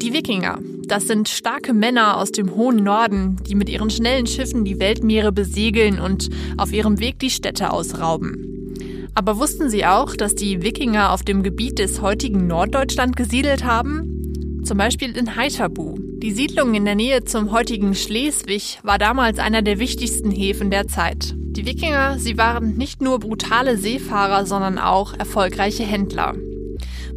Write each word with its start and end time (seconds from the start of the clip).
Die 0.00 0.12
Wikinger, 0.12 0.60
das 0.86 1.08
sind 1.08 1.28
starke 1.28 1.74
Männer 1.74 2.18
aus 2.18 2.30
dem 2.30 2.54
hohen 2.54 2.84
Norden, 2.84 3.36
die 3.48 3.56
mit 3.56 3.68
ihren 3.68 3.90
schnellen 3.90 4.28
Schiffen 4.28 4.64
die 4.64 4.78
Weltmeere 4.78 5.32
besegeln 5.32 5.98
und 5.98 6.28
auf 6.56 6.72
ihrem 6.72 7.00
Weg 7.00 7.18
die 7.18 7.30
Städte 7.30 7.72
ausrauben. 7.72 9.08
Aber 9.16 9.40
wussten 9.40 9.68
Sie 9.68 9.84
auch, 9.84 10.14
dass 10.14 10.36
die 10.36 10.62
Wikinger 10.62 11.12
auf 11.12 11.24
dem 11.24 11.42
Gebiet 11.42 11.80
des 11.80 12.00
heutigen 12.00 12.46
Norddeutschland 12.46 13.16
gesiedelt 13.16 13.64
haben? 13.64 14.62
Zum 14.62 14.78
Beispiel 14.78 15.16
in 15.16 15.34
Heiterbu. 15.34 15.96
Die 15.98 16.32
Siedlung 16.32 16.74
in 16.74 16.84
der 16.84 16.94
Nähe 16.94 17.24
zum 17.24 17.50
heutigen 17.50 17.96
Schleswig 17.96 18.78
war 18.84 18.98
damals 18.98 19.40
einer 19.40 19.62
der 19.62 19.80
wichtigsten 19.80 20.30
Häfen 20.30 20.70
der 20.70 20.86
Zeit. 20.86 21.34
Die 21.36 21.66
Wikinger, 21.66 22.20
sie 22.20 22.38
waren 22.38 22.76
nicht 22.76 23.02
nur 23.02 23.18
brutale 23.18 23.76
Seefahrer, 23.76 24.46
sondern 24.46 24.78
auch 24.78 25.12
erfolgreiche 25.14 25.82
Händler. 25.82 26.36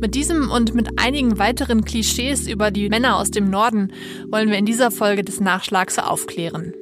Mit 0.02 0.15
diesem 0.15 0.50
und 0.50 0.73
mit 0.73 1.00
einigen 1.00 1.37
weiteren 1.37 1.86
Klischees 1.86 2.47
über 2.47 2.71
die 2.71 2.89
Männer 2.89 3.18
aus 3.18 3.29
dem 3.29 3.51
Norden 3.51 3.93
wollen 4.32 4.50
wir 4.50 4.57
in 4.57 4.65
dieser 4.65 4.89
Folge 4.89 5.23
des 5.23 5.39
Nachschlags 5.39 6.00
aufklären. 6.00 6.73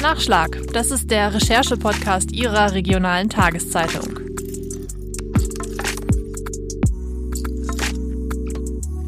Nachschlag, 0.00 0.56
das 0.72 0.92
ist 0.92 1.10
der 1.10 1.34
Recherche-Podcast 1.34 2.30
Ihrer 2.30 2.70
regionalen 2.70 3.28
Tageszeitung. 3.30 4.20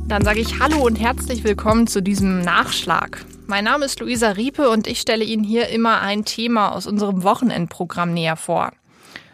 Dann 0.08 0.24
sage 0.24 0.40
ich 0.40 0.58
Hallo 0.58 0.84
und 0.84 0.98
herzlich 0.98 1.44
willkommen 1.44 1.86
zu 1.86 2.02
diesem 2.02 2.40
Nachschlag. 2.40 3.24
Mein 3.46 3.62
Name 3.62 3.84
ist 3.84 4.00
Luisa 4.00 4.30
Riepe 4.30 4.68
und 4.68 4.88
ich 4.88 4.98
stelle 4.98 5.22
Ihnen 5.22 5.44
hier 5.44 5.68
immer 5.68 6.00
ein 6.00 6.24
Thema 6.24 6.72
aus 6.72 6.88
unserem 6.88 7.22
Wochenendprogramm 7.22 8.12
näher 8.12 8.36
vor. 8.36 8.72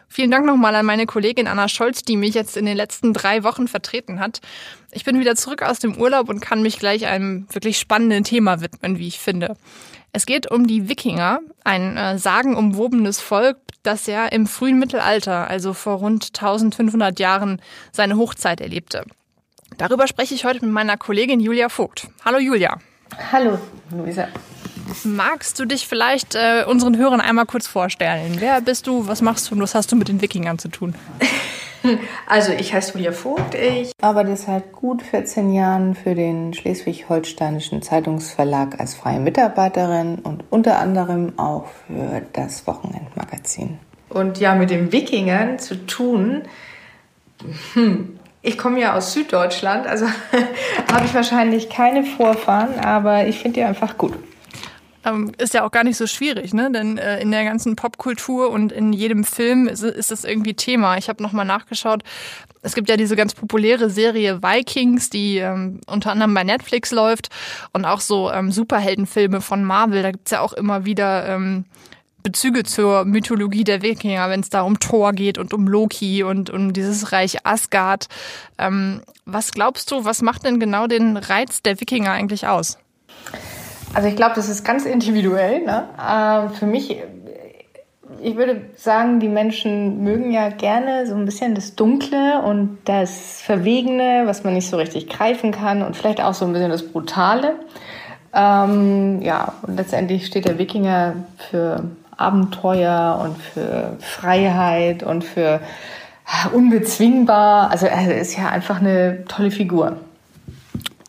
Vielen 0.09 0.31
Dank 0.31 0.47
nochmal 0.47 0.75
an 0.75 0.87
meine 0.87 1.07
Kollegin 1.07 1.47
Anna 1.47 1.69
Scholz, 1.69 2.03
die 2.03 2.17
mich 2.17 2.35
jetzt 2.35 2.57
in 2.57 2.65
den 2.65 2.77
letzten 2.77 3.13
drei 3.13 3.45
Wochen 3.45 3.69
vertreten 3.69 4.21
hat. 4.21 4.41
Ich 4.91 5.05
bin 5.05 5.21
wieder 5.21 5.37
zurück 5.37 5.63
aus 5.63 5.79
dem 5.79 5.97
Urlaub 5.99 6.29
und 6.29 6.41
kann 6.41 6.63
mich 6.63 6.79
gleich 6.79 7.07
einem 7.07 7.47
wirklich 7.53 7.79
spannenden 7.79 8.25
Thema 8.25 8.61
widmen, 8.61 8.99
wie 8.99 9.07
ich 9.07 9.19
finde. 9.19 9.57
Es 10.13 10.25
geht 10.25 10.51
um 10.51 10.67
die 10.67 10.89
Wikinger, 10.89 11.41
ein 11.65 11.97
äh, 11.97 12.19
sagenumwobenes 12.19 13.21
Volk, 13.21 13.59
das 13.83 14.07
ja 14.07 14.27
im 14.27 14.47
frühen 14.47 14.79
Mittelalter, 14.79 15.49
also 15.49 15.75
vor 15.75 15.99
rund 15.99 16.29
1500 16.29 17.21
Jahren, 17.21 17.61
seine 17.93 18.17
Hochzeit 18.17 18.61
erlebte. 18.61 19.05
Darüber 19.77 20.09
spreche 20.09 20.35
ich 20.35 20.45
heute 20.45 20.65
mit 20.65 20.73
meiner 20.73 20.97
Kollegin 20.97 21.41
Julia 21.41 21.69
Vogt. 21.69 22.09
Hallo 22.25 22.39
Julia. 22.39 22.79
Hallo 23.31 23.59
Luisa. 23.91 24.29
Magst 25.05 25.59
du 25.59 25.65
dich 25.65 25.87
vielleicht 25.87 26.35
äh, 26.35 26.65
unseren 26.67 26.97
Hörern 26.97 27.21
einmal 27.21 27.47
kurz 27.47 27.67
vorstellen? 27.67 28.37
Wer 28.39 28.61
bist 28.61 28.87
du, 28.87 29.07
was 29.07 29.23
machst 29.23 29.51
du 29.51 29.55
und 29.55 29.63
was 29.63 29.75
hast 29.75 29.93
du 29.93 29.97
mit 29.97 30.09
den 30.09 30.21
Wikingern 30.23 30.59
zu 30.59 30.69
tun? 30.69 30.95
Also 32.27 32.53
ich 32.53 32.75
heiße 32.75 32.95
Julia 32.95 33.13
Vogt. 33.13 33.55
Ich 33.55 33.93
arbeite 34.03 34.37
seit 34.37 34.73
gut 34.73 35.01
14 35.01 35.53
Jahren 35.53 35.95
für 35.95 36.17
den 36.17 36.53
Schleswig-Holsteinischen 36.53 37.83
Zeitungsverlag 37.83 38.81
als 38.81 38.97
freie 38.97 39.21
Mitarbeiterin 39.21 40.17
und 40.17 40.45
unter 40.51 40.81
anderem 40.81 41.39
auch 41.39 41.67
für 41.87 42.23
das 42.33 42.67
Wochenendmagazin. 42.67 43.79
Und 44.09 44.39
ja, 44.39 44.57
mit 44.57 44.71
den 44.71 44.91
Wikingern 44.91 45.61
zu 45.61 45.87
tun, 45.87 46.43
hm, 47.75 48.19
ich 48.43 48.59
komme 48.59 48.81
ja 48.81 48.95
aus 48.95 49.13
Süddeutschland, 49.13 49.87
also 49.87 50.07
habe 50.93 51.05
ich 51.05 51.15
wahrscheinlich 51.15 51.69
keine 51.69 52.05
Vorfahren, 52.05 52.79
aber 52.81 53.27
ich 53.27 53.39
finde 53.39 53.61
die 53.61 53.65
einfach 53.65 53.99
gut. 53.99 54.15
Ähm, 55.09 55.33
ist 55.39 55.55
ja 55.55 55.65
auch 55.65 55.71
gar 55.71 55.85
nicht 55.85 55.97
so 55.97 56.07
schwierig, 56.07 56.55
ne? 56.55 56.71
Denn 56.71 56.99
äh, 56.99 57.21
in 57.21 57.31
der 57.31 57.45
ganzen 57.45 57.77
Popkultur 57.77 58.51
und 58.51 58.73
in 58.73 58.93
jedem 58.93 59.25
Film 59.25 59.69
ist, 59.69 59.83
ist 59.83 60.11
das 60.11 60.25
irgendwie 60.25 60.55
Thema. 60.55 60.99
Ich 60.99 61.09
habe 61.09 61.23
nochmal 61.23 61.45
nachgeschaut. 61.45 62.03
Es 62.63 62.75
gibt 62.75 62.89
ja 62.89 62.97
diese 62.97 63.17
ganz 63.17 63.35
populäre 63.35 63.91
Serie 63.91 64.43
Vikings, 64.43 65.11
die 65.11 65.39
ähm, 65.39 65.81
unter 65.87 66.13
anderem 66.13 66.35
bei 66.35 66.45
Netflix 66.45 66.91
läuft 66.91 67.29
und 67.73 67.85
auch 67.85 68.01
so 68.01 68.31
ähm, 68.31 68.51
Superheldenfilme 68.51 69.41
von 69.41 69.65
Marvel. 69.65 70.03
Da 70.03 70.11
gibt's 70.11 70.31
ja 70.31 70.41
auch 70.41 70.53
immer 70.53 70.85
wieder 70.85 71.29
ähm, 71.29 71.65
Bezüge 72.23 72.65
zur 72.65 73.05
Mythologie 73.05 73.65
der 73.65 73.83
Wikinger, 73.83 74.29
wenn 74.29 74.41
es 74.41 74.51
da 74.51 74.63
um 74.63 74.81
Thor 74.81 75.13
geht 75.13 75.39
und 75.39 75.55
um 75.55 75.67
Loki 75.67 76.25
und 76.25 76.51
um 76.51 76.73
dieses 76.73 77.13
Reich 77.13 77.47
Asgard. 77.47 78.09
Ähm, 78.59 79.03
was 79.25 79.53
glaubst 79.53 79.91
du, 79.91 80.05
was 80.05 80.21
macht 80.21 80.45
denn 80.45 80.59
genau 80.59 80.87
den 80.87 81.17
Reiz 81.17 81.63
der 81.63 81.81
Wikinger 81.81 82.11
eigentlich 82.11 82.47
aus? 82.47 82.79
Also 83.99 84.11
ich 84.11 84.15
glaube, 84.15 84.37
das 84.37 84.49
ist 84.49 84.65
ganz 84.65 84.87
individuell. 84.87 85.65
Ne? 85.65 85.89
Ähm, 86.01 86.51
für 86.51 86.67
mich, 86.67 86.99
ich 88.23 88.37
würde 88.37 88.61
sagen, 88.77 89.19
die 89.19 89.27
Menschen 89.27 90.05
mögen 90.05 90.31
ja 90.31 90.51
gerne 90.51 91.05
so 91.09 91.17
ein 91.17 91.25
bisschen 91.25 91.57
das 91.57 91.75
Dunkle 91.75 92.41
und 92.43 92.79
das 92.85 93.43
Verwegene, 93.43 94.23
was 94.27 94.45
man 94.45 94.55
nicht 94.55 94.69
so 94.69 94.77
richtig 94.77 95.09
greifen 95.09 95.51
kann 95.51 95.83
und 95.83 95.97
vielleicht 95.97 96.21
auch 96.21 96.33
so 96.33 96.45
ein 96.45 96.53
bisschen 96.53 96.71
das 96.71 96.87
Brutale. 96.87 97.57
Ähm, 98.33 99.21
ja, 99.21 99.55
und 99.63 99.77
letztendlich 99.77 100.27
steht 100.27 100.45
der 100.45 100.59
Wikinger 100.59 101.17
für 101.51 101.83
Abenteuer 102.17 103.21
und 103.25 103.37
für 103.43 103.97
Freiheit 103.99 105.03
und 105.03 105.25
für 105.25 105.59
unbezwingbar. 106.53 107.73
Also 107.73 107.87
er 107.87 108.17
ist 108.17 108.37
ja 108.37 108.49
einfach 108.49 108.79
eine 108.79 109.25
tolle 109.25 109.51
Figur. 109.51 109.97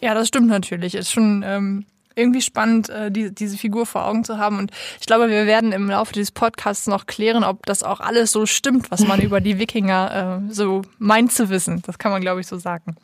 Ja, 0.02 0.16
das 0.16 0.28
stimmt 0.28 0.48
natürlich. 0.48 0.96
Ist 0.96 1.12
schon 1.12 1.46
ähm, 1.46 1.86
irgendwie 2.20 2.42
spannend, 2.42 2.90
äh, 2.90 3.12
die, 3.12 3.34
diese 3.34 3.58
Figur 3.58 3.86
vor 3.86 4.06
Augen 4.06 4.24
zu 4.24 4.38
haben. 4.38 4.60
Und 4.60 4.72
ich 5.00 5.08
glaube, 5.08 5.30
wir 5.30 5.46
werden 5.48 5.72
im 5.72 5.90
Laufe 5.90 6.14
dieses 6.14 6.32
Podcasts 6.32 6.88
noch 6.88 7.06
klären, 7.06 7.44
ob 7.44 7.66
das 7.66 7.84
auch 7.84 8.00
alles 8.00 8.32
so 8.32 8.46
stimmt, 8.46 8.92
was 8.92 9.08
man 9.08 9.22
über 9.24 9.42
die 9.42 9.58
Wikinger 9.58 10.42
äh, 10.50 10.54
so 10.54 10.82
meint 10.98 11.32
zu 11.32 11.50
wissen. 11.50 11.82
Das 11.86 11.98
kann 11.98 12.12
man, 12.12 12.22
glaube 12.22 12.42
ich, 12.42 12.48
so 12.48 12.58
sagen. 12.58 12.96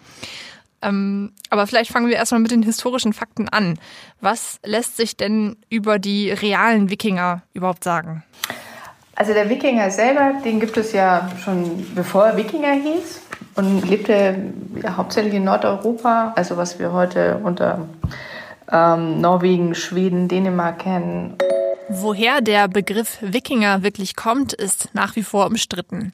Ähm, 0.81 1.31
aber 1.49 1.65
vielleicht 1.67 1.91
fangen 1.91 2.07
wir 2.07 2.15
erstmal 2.15 2.41
mit 2.41 2.51
den 2.51 2.63
historischen 2.63 3.13
Fakten 3.13 3.49
an. 3.49 3.79
Was 4.21 4.59
lässt 4.63 4.97
sich 4.97 5.17
denn 5.17 5.57
über 5.69 5.99
die 5.99 6.31
realen 6.31 6.89
Wikinger 6.89 7.41
überhaupt 7.53 7.83
sagen? 7.83 8.23
Also 9.15 9.33
der 9.33 9.49
Wikinger 9.49 9.89
selber, 9.91 10.33
den 10.43 10.59
gibt 10.59 10.75
es 10.75 10.91
ja 10.91 11.31
schon 11.43 11.85
bevor 11.95 12.25
er 12.27 12.37
Wikinger 12.37 12.73
hieß 12.73 13.21
und 13.55 13.89
lebte 13.89 14.51
ja, 14.83 14.97
hauptsächlich 14.97 15.33
in 15.33 15.45
Nordeuropa, 15.45 16.33
also 16.35 16.57
was 16.57 16.79
wir 16.79 16.91
heute 16.91 17.39
unter 17.41 17.87
ähm, 18.71 19.21
Norwegen, 19.21 19.75
Schweden, 19.75 20.27
Dänemark 20.27 20.79
kennen. 20.79 21.37
Woher 21.89 22.41
der 22.41 22.67
Begriff 22.67 23.17
Wikinger 23.21 23.83
wirklich 23.83 24.15
kommt, 24.15 24.53
ist 24.53 24.89
nach 24.93 25.15
wie 25.15 25.23
vor 25.23 25.45
umstritten. 25.45 26.13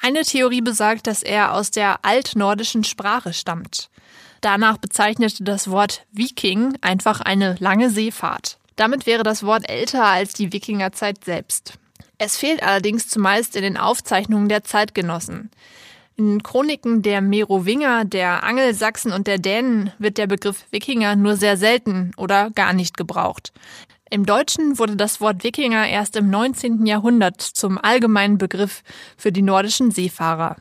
Eine 0.00 0.22
Theorie 0.22 0.60
besagt, 0.60 1.06
dass 1.06 1.22
er 1.22 1.54
aus 1.54 1.70
der 1.70 2.04
altnordischen 2.04 2.84
Sprache 2.84 3.32
stammt. 3.32 3.88
Danach 4.40 4.78
bezeichnete 4.78 5.44
das 5.44 5.70
Wort 5.70 6.04
Viking 6.12 6.76
einfach 6.80 7.20
eine 7.20 7.56
lange 7.60 7.90
Seefahrt. 7.90 8.58
Damit 8.76 9.06
wäre 9.06 9.22
das 9.22 9.44
Wort 9.44 9.68
älter 9.68 10.04
als 10.04 10.32
die 10.32 10.52
Wikingerzeit 10.52 11.24
selbst. 11.24 11.74
Es 12.18 12.36
fehlt 12.36 12.62
allerdings 12.62 13.08
zumeist 13.08 13.56
in 13.56 13.62
den 13.62 13.76
Aufzeichnungen 13.76 14.48
der 14.48 14.64
Zeitgenossen. 14.64 15.50
In 16.22 16.40
Chroniken 16.44 17.02
der 17.02 17.20
Merowinger, 17.20 18.04
der 18.04 18.44
Angelsachsen 18.44 19.10
und 19.10 19.26
der 19.26 19.38
Dänen 19.38 19.90
wird 19.98 20.18
der 20.18 20.28
Begriff 20.28 20.66
Wikinger 20.70 21.16
nur 21.16 21.34
sehr 21.34 21.56
selten 21.56 22.12
oder 22.16 22.50
gar 22.50 22.74
nicht 22.74 22.96
gebraucht. 22.96 23.52
Im 24.08 24.24
Deutschen 24.24 24.78
wurde 24.78 24.94
das 24.94 25.20
Wort 25.20 25.42
Wikinger 25.42 25.88
erst 25.88 26.14
im 26.14 26.30
19. 26.30 26.86
Jahrhundert 26.86 27.40
zum 27.40 27.76
allgemeinen 27.76 28.38
Begriff 28.38 28.84
für 29.16 29.32
die 29.32 29.42
nordischen 29.42 29.90
Seefahrer. 29.90 30.58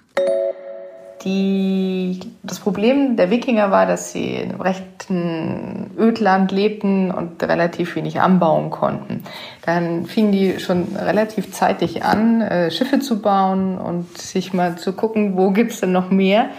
Die, 1.23 2.19
das 2.41 2.59
Problem 2.59 3.15
der 3.15 3.29
Wikinger 3.29 3.69
war, 3.69 3.85
dass 3.85 4.11
sie 4.11 4.35
in 4.35 4.51
einem 4.51 4.61
rechten 4.61 5.91
Ödland 5.97 6.51
lebten 6.51 7.11
und 7.11 7.43
relativ 7.43 7.95
wenig 7.95 8.19
anbauen 8.19 8.71
konnten. 8.71 9.23
Dann 9.65 10.07
fingen 10.07 10.31
die 10.31 10.59
schon 10.59 10.95
relativ 10.95 11.51
zeitig 11.51 12.03
an, 12.03 12.41
äh, 12.41 12.71
Schiffe 12.71 12.99
zu 12.99 13.21
bauen 13.21 13.77
und 13.77 14.17
sich 14.17 14.53
mal 14.53 14.77
zu 14.77 14.93
gucken, 14.93 15.37
wo 15.37 15.51
gibt's 15.51 15.79
denn 15.79 15.91
noch 15.91 16.09
mehr. 16.09 16.49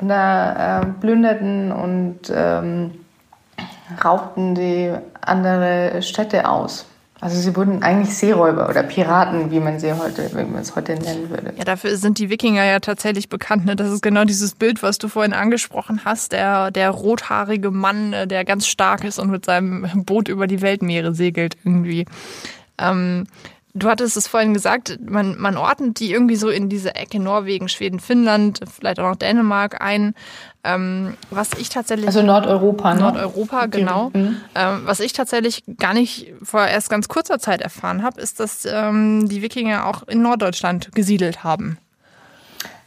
Und 0.00 0.08
da 0.08 0.80
äh, 0.80 0.86
plünderten 1.00 1.70
und 1.70 2.18
ähm, 2.34 2.92
raubten 4.04 4.54
die 4.56 4.92
andere 5.20 6.02
Städte 6.02 6.48
aus. 6.48 6.86
Also 7.20 7.40
sie 7.40 7.56
wurden 7.56 7.82
eigentlich 7.82 8.16
Seeräuber 8.16 8.68
oder 8.68 8.84
Piraten, 8.84 9.50
wie 9.50 9.58
man 9.58 9.80
sie 9.80 9.92
heute, 9.92 10.30
wie 10.32 10.44
man 10.44 10.62
es 10.62 10.76
heute 10.76 10.94
nennen 10.94 11.30
würde. 11.30 11.52
Ja, 11.56 11.64
dafür 11.64 11.96
sind 11.96 12.18
die 12.18 12.30
Wikinger 12.30 12.64
ja 12.64 12.78
tatsächlich 12.78 13.28
bekannt. 13.28 13.64
Ne? 13.64 13.74
Das 13.74 13.90
ist 13.90 14.02
genau 14.02 14.24
dieses 14.24 14.54
Bild, 14.54 14.82
was 14.82 14.98
du 14.98 15.08
vorhin 15.08 15.32
angesprochen 15.32 16.02
hast. 16.04 16.32
Der, 16.32 16.70
der 16.70 16.90
rothaarige 16.90 17.72
Mann, 17.72 18.12
äh, 18.12 18.26
der 18.28 18.44
ganz 18.44 18.68
stark 18.68 19.02
ist 19.02 19.18
und 19.18 19.30
mit 19.30 19.44
seinem 19.44 20.04
Boot 20.04 20.28
über 20.28 20.46
die 20.46 20.62
Weltmeere 20.62 21.12
segelt 21.14 21.56
irgendwie. 21.64 22.06
Ähm, 22.78 23.26
Du 23.78 23.88
hattest 23.88 24.16
es 24.16 24.26
vorhin 24.26 24.54
gesagt, 24.54 24.98
man, 25.08 25.38
man 25.38 25.56
ordnet 25.56 26.00
die 26.00 26.10
irgendwie 26.12 26.36
so 26.36 26.48
in 26.48 26.68
diese 26.68 26.94
Ecke 26.94 27.20
Norwegen, 27.20 27.68
Schweden, 27.68 28.00
Finnland, 28.00 28.60
vielleicht 28.72 28.98
auch 29.00 29.10
noch 29.10 29.16
Dänemark 29.16 29.80
ein. 29.80 30.14
Ähm, 30.64 31.16
was 31.30 31.50
ich 31.58 31.68
tatsächlich. 31.68 32.06
Also 32.06 32.22
Nordeuropa, 32.22 32.94
ne? 32.94 33.00
Nordeuropa, 33.00 33.66
genau. 33.66 34.10
Mhm. 34.12 34.36
Ähm, 34.54 34.82
was 34.84 35.00
ich 35.00 35.12
tatsächlich 35.12 35.62
gar 35.78 35.94
nicht 35.94 36.32
vor 36.42 36.66
erst 36.66 36.90
ganz 36.90 37.08
kurzer 37.08 37.38
Zeit 37.38 37.60
erfahren 37.60 38.02
habe, 38.02 38.20
ist, 38.20 38.40
dass 38.40 38.66
ähm, 38.66 39.28
die 39.28 39.40
Wikinger 39.40 39.86
auch 39.86 40.02
in 40.08 40.20
Norddeutschland 40.20 40.94
gesiedelt 40.94 41.44
haben. 41.44 41.78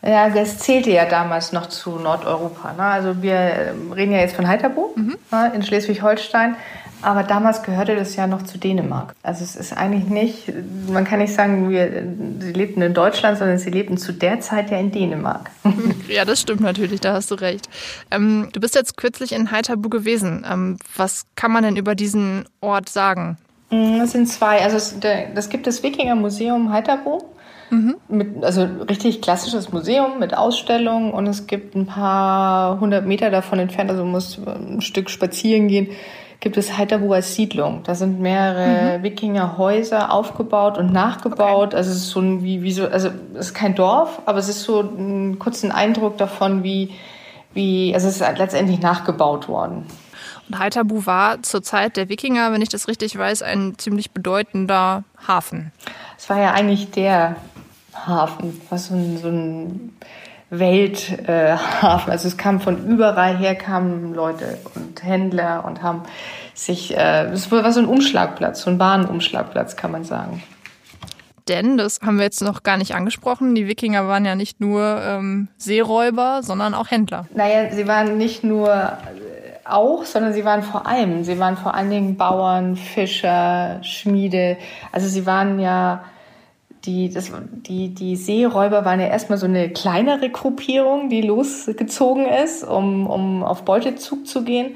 Ja, 0.03 0.29
das 0.29 0.57
zählte 0.57 0.89
ja 0.89 1.05
damals 1.05 1.51
noch 1.51 1.67
zu 1.67 1.91
Nordeuropa. 1.91 2.73
Ne? 2.73 2.83
Also 2.83 3.21
wir 3.21 3.75
reden 3.95 4.11
ja 4.11 4.19
jetzt 4.19 4.35
von 4.35 4.47
Heiterbo 4.47 4.93
mhm. 4.95 5.15
ne, 5.31 5.51
in 5.53 5.61
Schleswig-Holstein. 5.61 6.55
Aber 7.01 7.23
damals 7.23 7.63
gehörte 7.63 7.95
das 7.95 8.15
ja 8.15 8.27
noch 8.27 8.43
zu 8.43 8.57
Dänemark. 8.57 9.15
Also 9.23 9.43
es 9.43 9.55
ist 9.55 9.73
eigentlich 9.73 10.05
nicht, 10.05 10.51
man 10.87 11.03
kann 11.03 11.19
nicht 11.19 11.33
sagen, 11.33 11.69
wir, 11.69 12.03
sie 12.39 12.53
lebten 12.53 12.81
in 12.81 12.93
Deutschland, 12.93 13.37
sondern 13.37 13.57
sie 13.57 13.69
lebten 13.69 13.97
zu 13.97 14.13
der 14.13 14.39
Zeit 14.39 14.71
ja 14.71 14.77
in 14.77 14.91
Dänemark. 14.91 15.49
Ja, 16.07 16.25
das 16.25 16.41
stimmt 16.41 16.59
natürlich, 16.59 16.99
da 16.99 17.13
hast 17.13 17.31
du 17.31 17.35
recht. 17.35 17.69
Ähm, 18.11 18.49
du 18.51 18.59
bist 18.59 18.75
jetzt 18.75 18.97
kürzlich 18.97 19.31
in 19.31 19.51
Heiterbu 19.51 19.87
gewesen. 19.87 20.45
Ähm, 20.49 20.77
was 20.97 21.25
kann 21.35 21.51
man 21.51 21.63
denn 21.63 21.77
über 21.77 21.95
diesen 21.95 22.45
Ort 22.59 22.89
sagen? 22.89 23.37
Mm, 23.69 24.01
es 24.01 24.11
sind 24.11 24.27
zwei. 24.27 24.61
Also 24.61 24.75
es, 24.75 24.97
das 24.99 25.49
gibt 25.49 25.67
das 25.67 25.83
Wikinger 25.83 26.15
Museum 26.15 26.71
Heiterbu. 26.71 27.21
Mhm. 27.69 27.95
Mit, 28.09 28.43
also 28.43 28.67
richtig 28.89 29.21
klassisches 29.21 29.71
Museum 29.71 30.19
mit 30.19 30.35
Ausstellungen 30.35 31.13
und 31.13 31.25
es 31.27 31.47
gibt 31.47 31.73
ein 31.73 31.85
paar 31.85 32.81
hundert 32.81 33.05
Meter 33.05 33.31
davon 33.31 33.59
entfernt, 33.59 33.89
also 33.89 34.03
man 34.03 34.11
muss 34.11 34.37
ein 34.45 34.81
Stück 34.81 35.09
spazieren 35.09 35.69
gehen, 35.69 35.87
gibt 36.41 36.57
es 36.57 36.75
Heiterbuer 36.75 37.21
Siedlung. 37.21 37.83
Da 37.83 37.95
sind 37.95 38.19
mehrere 38.19 38.97
mhm. 38.97 39.03
Wikingerhäuser 39.03 40.11
aufgebaut 40.11 40.77
und 40.77 40.91
nachgebaut. 40.91 41.67
Okay. 41.67 41.77
Also 41.77 41.91
es 41.91 41.97
ist 41.97 42.09
so 42.09 42.19
ein, 42.19 42.43
wie, 42.43 42.63
wie 42.63 42.73
so, 42.73 42.87
also 42.87 43.09
es 43.35 43.47
ist 43.47 43.53
kein 43.53 43.75
Dorf, 43.75 44.21
aber 44.25 44.39
es 44.39 44.49
ist 44.49 44.63
so 44.63 44.81
ein 44.81 45.37
kurzen 45.39 45.71
Eindruck 45.71 46.17
davon, 46.17 46.63
wie, 46.63 46.93
wie, 47.53 47.93
also 47.93 48.07
es 48.07 48.19
ist 48.19 48.37
letztendlich 48.37 48.81
nachgebaut 48.81 49.47
worden. 49.47 49.85
Und 50.49 50.57
Heiterbu 50.57 51.05
war 51.05 51.43
zur 51.43 51.61
Zeit 51.61 51.95
der 51.95 52.09
Wikinger, 52.09 52.51
wenn 52.51 52.61
ich 52.63 52.69
das 52.69 52.87
richtig 52.87 53.15
weiß, 53.15 53.43
ein 53.43 53.75
ziemlich 53.77 54.11
bedeutender 54.11 55.03
Hafen. 55.27 55.71
Es 56.17 56.27
war 56.29 56.39
ja 56.39 56.51
eigentlich 56.51 56.89
der 56.89 57.35
Hafen, 57.93 58.59
was 58.71 58.87
so 58.87 58.95
ein, 58.95 59.17
so 59.19 59.27
ein 59.27 59.95
Welthafen. 60.51 62.09
Äh, 62.09 62.11
also 62.11 62.27
es 62.27 62.37
kam 62.37 62.59
von 62.59 62.85
überall 62.85 63.37
her, 63.37 63.55
kamen 63.55 64.13
Leute 64.13 64.57
und 64.75 65.01
Händler 65.03 65.63
und 65.65 65.81
haben 65.81 66.03
sich, 66.53 66.95
äh, 66.95 67.23
es 67.31 67.49
war 67.51 67.71
so 67.71 67.79
ein 67.79 67.87
Umschlagplatz, 67.87 68.61
so 68.61 68.69
ein 68.69 68.77
Bahnumschlagplatz, 68.77 69.77
kann 69.77 69.91
man 69.91 70.03
sagen. 70.03 70.43
Denn, 71.47 71.77
das 71.77 72.01
haben 72.05 72.17
wir 72.17 72.25
jetzt 72.25 72.41
noch 72.43 72.63
gar 72.63 72.77
nicht 72.77 72.93
angesprochen, 72.93 73.55
die 73.55 73.67
Wikinger 73.67 74.07
waren 74.07 74.25
ja 74.25 74.35
nicht 74.35 74.59
nur 74.59 75.01
ähm, 75.01 75.47
Seeräuber, 75.57 76.41
sondern 76.43 76.73
auch 76.73 76.91
Händler. 76.91 77.25
Naja, 77.33 77.71
sie 77.71 77.87
waren 77.87 78.17
nicht 78.17 78.43
nur 78.43 78.69
äh, 78.69 79.65
auch, 79.65 80.05
sondern 80.05 80.33
sie 80.33 80.45
waren 80.45 80.63
vor 80.63 80.85
allem, 80.85 81.23
sie 81.23 81.39
waren 81.39 81.57
vor 81.57 81.73
allen 81.73 81.89
Dingen 81.89 82.17
Bauern, 82.17 82.75
Fischer, 82.75 83.79
Schmiede. 83.83 84.57
Also 84.91 85.07
sie 85.07 85.25
waren 85.25 85.59
ja 85.59 86.03
die, 86.85 87.09
das, 87.13 87.31
die, 87.67 87.93
die 87.93 88.15
Seeräuber 88.15 88.85
waren 88.85 88.99
ja 88.99 89.07
erstmal 89.07 89.37
so 89.37 89.45
eine 89.45 89.69
kleinere 89.69 90.29
Gruppierung, 90.29 91.09
die 91.09 91.21
losgezogen 91.21 92.25
ist, 92.25 92.63
um, 92.63 93.07
um 93.07 93.43
auf 93.43 93.63
Beutezug 93.63 94.27
zu 94.27 94.43
gehen. 94.43 94.75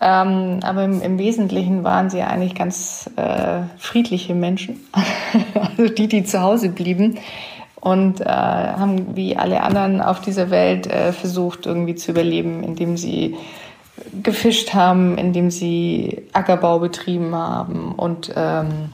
Ähm, 0.00 0.60
aber 0.62 0.84
im, 0.84 1.00
im, 1.00 1.18
Wesentlichen 1.18 1.82
waren 1.82 2.10
sie 2.10 2.20
eigentlich 2.20 2.54
ganz 2.54 3.08
äh, 3.16 3.62
friedliche 3.78 4.34
Menschen, 4.34 4.80
also 5.54 5.88
die, 5.88 6.06
die 6.06 6.24
zu 6.24 6.42
Hause 6.42 6.68
blieben 6.68 7.18
und 7.80 8.20
äh, 8.20 8.24
haben 8.26 9.16
wie 9.16 9.38
alle 9.38 9.62
anderen 9.62 10.02
auf 10.02 10.20
dieser 10.20 10.50
Welt 10.50 10.86
äh, 10.86 11.12
versucht, 11.12 11.64
irgendwie 11.64 11.94
zu 11.94 12.10
überleben, 12.10 12.62
indem 12.62 12.98
sie 12.98 13.36
gefischt 14.22 14.74
haben, 14.74 15.16
indem 15.16 15.50
sie 15.50 16.24
Ackerbau 16.34 16.78
betrieben 16.78 17.34
haben 17.34 17.92
und 17.92 18.32
ähm, 18.36 18.90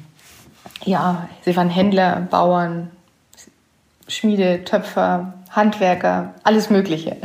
ja, 0.85 1.29
sie 1.45 1.57
waren 1.57 1.69
Händler, 1.71 2.27
Bauern, 2.31 2.91
Schmiede, 4.09 4.65
Töpfer, 4.65 5.35
Handwerker, 5.51 6.35
alles 6.43 6.71
Mögliche. 6.71 7.17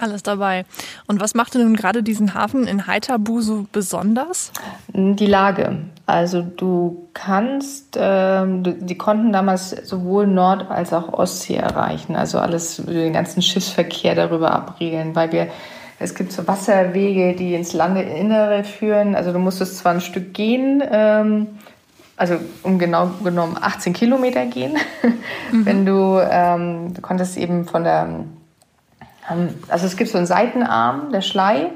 Alles 0.00 0.24
dabei. 0.24 0.64
Und 1.06 1.20
was 1.20 1.34
machte 1.34 1.60
nun 1.60 1.76
gerade 1.76 2.02
diesen 2.02 2.34
Hafen 2.34 2.66
in 2.66 2.88
Haithabu 2.88 3.40
so 3.40 3.66
besonders? 3.70 4.50
Die 4.88 5.26
Lage. 5.26 5.76
Also 6.06 6.42
du 6.42 7.08
kannst, 7.14 7.96
ähm, 7.96 8.64
die 8.64 8.98
konnten 8.98 9.32
damals 9.32 9.70
sowohl 9.70 10.26
Nord- 10.26 10.68
als 10.70 10.92
auch 10.92 11.12
Ostsee 11.12 11.54
erreichen. 11.54 12.16
Also 12.16 12.40
alles, 12.40 12.82
den 12.84 13.12
ganzen 13.12 13.42
Schiffsverkehr 13.42 14.16
darüber 14.16 14.50
abriegeln, 14.52 15.14
weil 15.14 15.30
wir 15.30 15.46
es 16.00 16.16
gibt 16.16 16.32
so 16.32 16.48
Wasserwege, 16.48 17.36
die 17.36 17.54
ins 17.54 17.72
Landeinnere 17.72 18.64
führen. 18.64 19.14
Also 19.14 19.32
du 19.32 19.38
musstest 19.38 19.78
zwar 19.78 19.92
ein 19.92 20.00
Stück 20.00 20.34
gehen, 20.34 20.82
ähm, 20.90 21.46
also 22.16 22.36
um 22.62 22.78
genau 22.78 23.10
genommen 23.22 23.56
18 23.60 23.92
Kilometer 23.92 24.46
gehen. 24.46 24.76
Mhm. 25.50 25.66
Wenn 25.66 25.84
du, 25.84 26.18
ähm, 26.18 26.94
du 26.94 27.02
konntest 27.02 27.36
eben 27.36 27.66
von 27.66 27.84
der, 27.84 28.24
ähm, 29.30 29.48
also 29.68 29.84
es 29.84 29.98
gibt 29.98 30.08
so 30.08 30.16
einen 30.16 30.26
Seitenarm, 30.26 31.12
der 31.12 31.20
Schlei, 31.20 31.72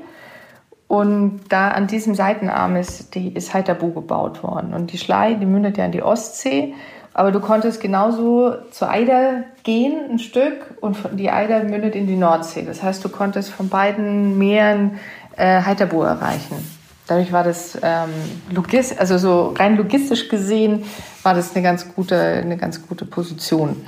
und 0.89 1.41
da 1.49 1.69
an 1.69 1.87
diesem 1.87 2.15
Seitenarm 2.15 2.77
ist, 2.77 3.15
die, 3.15 3.29
ist 3.29 3.53
halt 3.53 3.69
der 3.69 3.75
Bu 3.75 3.93
gebaut 3.93 4.43
worden. 4.43 4.73
Und 4.73 4.93
die 4.93 4.99
Schlei, 4.99 5.35
die 5.35 5.47
mündet 5.47 5.77
ja 5.77 5.85
in 5.85 5.93
die 5.93 6.03
Ostsee. 6.03 6.75
Aber 7.13 7.33
du 7.33 7.41
konntest 7.41 7.81
genauso 7.81 8.55
zur 8.71 8.91
Eider 8.91 9.45
gehen, 9.63 10.11
ein 10.11 10.19
Stück, 10.19 10.77
und 10.81 10.97
die 11.13 11.31
Eider 11.31 11.65
mündet 11.65 11.97
in 11.97 12.07
die 12.07 12.17
Nordsee. 12.17 12.63
Das 12.63 12.83
heißt, 12.83 13.05
du 13.05 13.09
konntest 13.09 13.51
von 13.51 13.69
beiden 13.69 14.39
Meeren 14.39 14.99
äh, 15.37 15.63
Heiterbu 15.63 16.03
erreichen. 16.03 16.76
Dadurch 17.07 17.33
war 17.33 17.45
das 17.45 17.79
ähm, 17.83 18.11
logist 18.51 18.99
also 18.99 19.17
so 19.19 19.55
rein 19.57 19.77
logistisch 19.77 20.29
gesehen 20.29 20.85
war 21.23 21.35
das 21.35 21.55
eine 21.55 21.63
ganz 21.63 21.93
gute, 21.95 22.17
eine 22.17 22.57
ganz 22.57 22.87
gute 22.87 23.05
Position. 23.05 23.85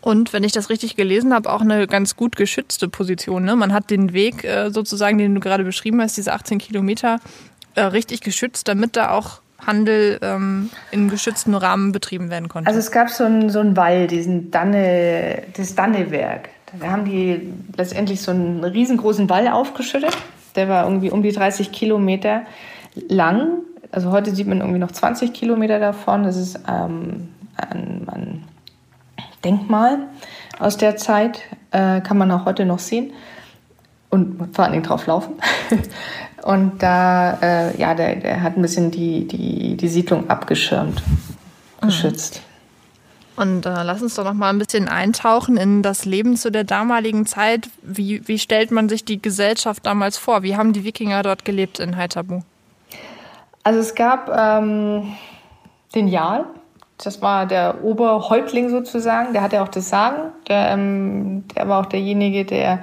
Und 0.00 0.32
wenn 0.32 0.44
ich 0.44 0.52
das 0.52 0.68
richtig 0.70 0.96
gelesen 0.96 1.32
habe, 1.32 1.50
auch 1.50 1.62
eine 1.62 1.86
ganz 1.86 2.14
gut 2.14 2.36
geschützte 2.36 2.88
Position. 2.88 3.44
Ne? 3.44 3.56
Man 3.56 3.72
hat 3.72 3.90
den 3.90 4.12
Weg 4.12 4.44
äh, 4.44 4.70
sozusagen, 4.70 5.16
den 5.16 5.34
du 5.34 5.40
gerade 5.40 5.64
beschrieben 5.64 6.02
hast, 6.02 6.16
diese 6.16 6.32
18 6.34 6.58
Kilometer, 6.58 7.20
äh, 7.74 7.80
richtig 7.80 8.20
geschützt, 8.20 8.68
damit 8.68 8.96
da 8.96 9.10
auch 9.10 9.40
Handel 9.66 10.18
ähm, 10.20 10.68
in 10.90 11.08
geschützten 11.08 11.54
Rahmen 11.54 11.92
betrieben 11.92 12.28
werden 12.28 12.48
konnte. 12.48 12.68
Also 12.68 12.80
es 12.80 12.90
gab 12.90 13.08
so 13.08 13.24
einen, 13.24 13.48
so 13.48 13.60
einen 13.60 13.76
Wall, 13.76 14.06
diesen 14.06 14.50
Danne, 14.50 15.42
das 15.56 15.74
Dannewerk. 15.74 16.50
Da 16.78 16.88
haben 16.88 17.04
die 17.04 17.52
letztendlich 17.76 18.20
so 18.20 18.30
einen 18.30 18.62
riesengroßen 18.62 19.30
Wall 19.30 19.48
aufgeschüttet 19.48 20.16
der 20.54 20.68
war 20.68 20.84
irgendwie 20.84 21.10
um 21.10 21.22
die 21.22 21.32
30 21.32 21.72
Kilometer 21.72 22.42
lang. 23.08 23.58
Also 23.90 24.10
heute 24.10 24.34
sieht 24.34 24.46
man 24.46 24.58
irgendwie 24.58 24.78
noch 24.78 24.92
20 24.92 25.32
Kilometer 25.32 25.78
davon. 25.78 26.24
Das 26.24 26.36
ist 26.36 26.58
ähm, 26.68 27.28
ein, 27.56 28.08
ein, 28.08 28.44
Denkmal 29.44 29.98
aus 30.58 30.78
der 30.78 30.96
Zeit, 30.96 31.42
äh, 31.70 32.00
kann 32.00 32.16
man 32.16 32.30
auch 32.30 32.46
heute 32.46 32.64
noch 32.64 32.78
sehen 32.78 33.12
und 34.08 34.54
vor 34.54 34.64
allen 34.64 34.72
Dingen 34.72 34.84
drauf 34.84 35.06
laufen. 35.06 35.34
und 36.42 36.82
da, 36.82 37.38
äh, 37.42 37.76
ja, 37.76 37.94
der, 37.94 38.16
der 38.16 38.42
hat 38.42 38.56
ein 38.56 38.62
bisschen 38.62 38.90
die, 38.90 39.28
die, 39.28 39.76
die 39.76 39.88
Siedlung 39.88 40.30
abgeschirmt, 40.30 41.02
mhm. 41.06 41.86
geschützt. 41.86 42.40
Und 43.36 43.66
äh, 43.66 43.82
lass 43.82 44.00
uns 44.00 44.14
doch 44.14 44.24
noch 44.24 44.34
mal 44.34 44.50
ein 44.50 44.58
bisschen 44.58 44.88
eintauchen 44.88 45.56
in 45.56 45.82
das 45.82 46.04
Leben 46.04 46.36
zu 46.36 46.52
der 46.52 46.64
damaligen 46.64 47.26
Zeit. 47.26 47.68
Wie, 47.82 48.26
wie 48.28 48.38
stellt 48.38 48.70
man 48.70 48.88
sich 48.88 49.04
die 49.04 49.20
Gesellschaft 49.20 49.84
damals 49.84 50.18
vor? 50.18 50.42
Wie 50.42 50.56
haben 50.56 50.72
die 50.72 50.84
Wikinger 50.84 51.22
dort 51.22 51.44
gelebt 51.44 51.80
in 51.80 51.96
Haithabu? 51.96 52.42
Also 53.64 53.80
es 53.80 53.94
gab 53.94 54.28
ähm, 54.28 55.14
den 55.94 56.06
Jarl, 56.06 56.44
das 57.02 57.22
war 57.22 57.46
der 57.46 57.82
Oberhäuptling 57.82 58.70
sozusagen, 58.70 59.32
der 59.32 59.42
hatte 59.42 59.62
auch 59.62 59.68
das 59.68 59.88
Sagen. 59.88 60.32
Der, 60.48 60.70
ähm, 60.70 61.44
der 61.56 61.68
war 61.68 61.80
auch 61.80 61.86
derjenige, 61.86 62.44
der, 62.44 62.80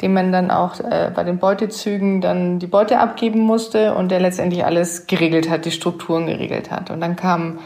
dem 0.00 0.14
man 0.14 0.32
dann 0.32 0.50
auch 0.50 0.80
äh, 0.80 1.12
bei 1.14 1.22
den 1.22 1.38
Beutezügen 1.38 2.20
dann 2.20 2.58
die 2.58 2.66
Beute 2.66 2.98
abgeben 2.98 3.40
musste 3.40 3.94
und 3.94 4.10
der 4.10 4.18
letztendlich 4.18 4.64
alles 4.64 5.06
geregelt 5.06 5.48
hat, 5.48 5.66
die 5.66 5.70
Strukturen 5.70 6.26
geregelt 6.26 6.72
hat. 6.72 6.90
Und 6.90 7.00
dann 7.00 7.14
kamen 7.14 7.60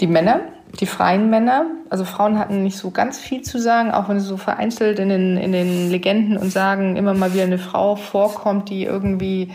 die 0.00 0.06
Männer, 0.06 0.40
die 0.80 0.86
freien 0.86 1.30
Männer. 1.30 1.66
Also 1.90 2.04
Frauen 2.04 2.38
hatten 2.38 2.62
nicht 2.62 2.76
so 2.76 2.90
ganz 2.90 3.18
viel 3.18 3.42
zu 3.42 3.58
sagen, 3.58 3.90
auch 3.90 4.08
wenn 4.08 4.16
es 4.16 4.24
so 4.24 4.36
vereinzelt 4.36 4.98
in 4.98 5.08
den, 5.08 5.36
in 5.36 5.52
den 5.52 5.90
Legenden 5.90 6.36
und 6.36 6.50
Sagen 6.50 6.96
immer 6.96 7.14
mal 7.14 7.32
wieder 7.32 7.44
eine 7.44 7.58
Frau 7.58 7.96
vorkommt, 7.96 8.68
die 8.70 8.84
irgendwie 8.84 9.52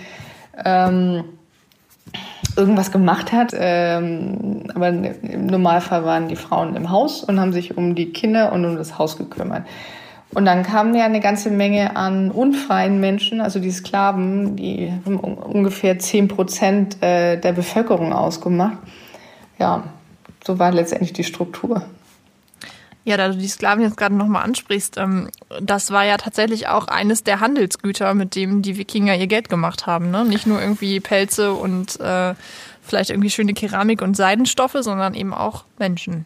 ähm, 0.63 1.23
irgendwas 2.55 2.91
gemacht 2.91 3.31
hat. 3.31 3.53
Ähm, 3.53 4.63
aber 4.73 4.89
im 4.89 5.47
Normalfall 5.47 6.05
waren 6.05 6.27
die 6.27 6.35
Frauen 6.35 6.75
im 6.75 6.89
Haus 6.89 7.23
und 7.23 7.39
haben 7.39 7.53
sich 7.53 7.77
um 7.77 7.95
die 7.95 8.11
Kinder 8.11 8.51
und 8.53 8.65
um 8.65 8.75
das 8.75 8.97
Haus 8.97 9.17
gekümmert. 9.17 9.63
Und 10.31 10.45
dann 10.45 10.61
kamen 10.61 10.93
ja 10.93 11.05
eine 11.05 11.21
ganze 11.21 11.49
Menge 11.49 11.95
an 11.95 12.29
unfreien 12.29 12.99
Menschen, 12.99 13.41
also 13.41 13.59
die 13.59 13.71
Sklaven, 13.71 14.55
die 14.55 14.93
haben 15.03 15.17
ungefähr 15.17 15.97
zehn 15.97 16.27
Prozent 16.27 17.01
äh, 17.01 17.37
der 17.37 17.51
Bevölkerung 17.51 18.13
ausgemacht. 18.13 18.77
Ja, 19.57 19.85
so 20.45 20.59
war 20.59 20.71
letztendlich 20.71 21.13
die 21.13 21.23
Struktur. 21.23 21.83
Ja, 23.05 23.17
da 23.17 23.29
du 23.29 23.37
die 23.37 23.47
Sklaven 23.47 23.83
jetzt 23.83 23.97
gerade 23.97 24.15
nochmal 24.15 24.43
ansprichst, 24.43 24.97
ähm, 24.97 25.29
das 25.61 25.91
war 25.91 26.03
ja 26.03 26.17
tatsächlich 26.17 26.67
auch 26.67 26.87
eines 26.87 27.23
der 27.23 27.39
Handelsgüter, 27.39 28.13
mit 28.13 28.35
dem 28.35 28.61
die 28.61 28.77
Wikinger 28.77 29.15
ihr 29.15 29.27
Geld 29.27 29.49
gemacht 29.49 29.87
haben. 29.87 30.11
Ne? 30.11 30.25
Nicht 30.25 30.45
nur 30.45 30.61
irgendwie 30.61 30.99
Pelze 30.99 31.53
und 31.53 31.99
äh, 31.99 32.35
vielleicht 32.81 33.09
irgendwie 33.09 33.29
schöne 33.29 33.53
Keramik 33.53 34.01
und 34.01 34.15
Seidenstoffe, 34.15 34.77
sondern 34.81 35.13
eben 35.13 35.33
auch 35.33 35.63
Menschen. 35.77 36.25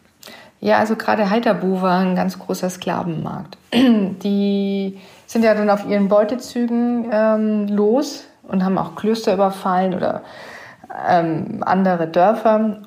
Ja, 0.60 0.78
also 0.78 0.96
gerade 0.96 1.30
Heiterbu 1.30 1.82
war 1.82 2.00
ein 2.00 2.16
ganz 2.16 2.38
großer 2.38 2.70
Sklavenmarkt. 2.70 3.56
Die 3.74 4.98
sind 5.26 5.42
ja 5.44 5.54
dann 5.54 5.70
auf 5.70 5.86
ihren 5.86 6.08
Beutezügen 6.08 7.08
ähm, 7.12 7.68
los 7.68 8.24
und 8.42 8.64
haben 8.64 8.78
auch 8.78 8.94
Klöster 8.94 9.34
überfallen 9.34 9.94
oder 9.94 10.22
ähm, 11.08 11.62
andere 11.64 12.08
Dörfer. 12.08 12.82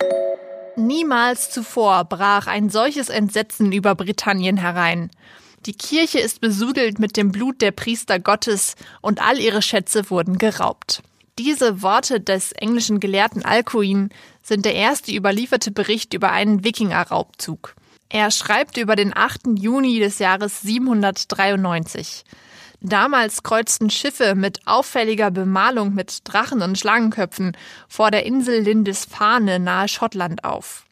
Niemals 0.77 1.49
zuvor 1.49 2.05
brach 2.05 2.45
ein 2.45 2.69
solches 2.69 3.09
Entsetzen 3.09 3.71
über 3.71 3.95
Britannien 3.95 4.57
herein. 4.57 5.09
Die 5.65 5.73
Kirche 5.73 6.19
ist 6.19 6.39
besudelt 6.39 6.99
mit 6.99 7.17
dem 7.17 7.31
Blut 7.31 7.63
der 7.63 7.71
Priester 7.71 8.19
Gottes 8.19 8.75
und 9.01 9.19
all 9.19 9.39
ihre 9.39 9.63
Schätze 9.63 10.11
wurden 10.11 10.37
geraubt. 10.37 11.01
Diese 11.39 11.81
Worte 11.81 12.21
des 12.21 12.51
englischen 12.51 12.99
Gelehrten 12.99 13.43
Alcuin 13.43 14.09
sind 14.43 14.65
der 14.65 14.75
erste 14.75 15.11
überlieferte 15.11 15.71
Bericht 15.71 16.13
über 16.13 16.31
einen 16.31 16.63
Wikingerraubzug. 16.63 17.73
Er 18.09 18.29
schreibt 18.29 18.77
über 18.77 18.95
den 18.95 19.17
8. 19.17 19.57
Juni 19.57 19.97
des 19.99 20.19
Jahres 20.19 20.61
793. 20.61 22.23
Damals 22.81 23.41
kreuzten 23.41 23.89
Schiffe 23.89 24.35
mit 24.35 24.61
auffälliger 24.65 25.31
Bemalung 25.31 25.95
mit 25.95 26.19
Drachen 26.25 26.61
und 26.61 26.77
Schlangenköpfen 26.77 27.57
vor 27.87 28.11
der 28.11 28.25
Insel 28.25 28.61
Lindisfarne 28.61 29.59
nahe 29.59 29.87
Schottland 29.87 30.43
auf. 30.43 30.85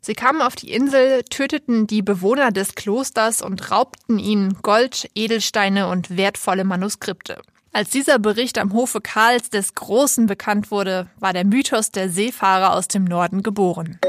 Sie 0.00 0.14
kamen 0.14 0.42
auf 0.42 0.56
die 0.56 0.72
Insel, 0.72 1.22
töteten 1.22 1.86
die 1.86 2.02
Bewohner 2.02 2.50
des 2.50 2.74
Klosters 2.74 3.40
und 3.40 3.70
raubten 3.70 4.18
ihnen 4.18 4.58
Gold, 4.60 5.08
Edelsteine 5.14 5.86
und 5.86 6.16
wertvolle 6.16 6.64
Manuskripte. 6.64 7.40
Als 7.72 7.90
dieser 7.90 8.18
Bericht 8.18 8.58
am 8.58 8.72
Hofe 8.72 9.00
Karls 9.00 9.48
des 9.48 9.76
Großen 9.76 10.26
bekannt 10.26 10.72
wurde, 10.72 11.06
war 11.20 11.32
der 11.32 11.44
Mythos 11.44 11.92
der 11.92 12.08
Seefahrer 12.08 12.74
aus 12.74 12.88
dem 12.88 13.04
Norden 13.04 13.44
geboren. 13.44 14.00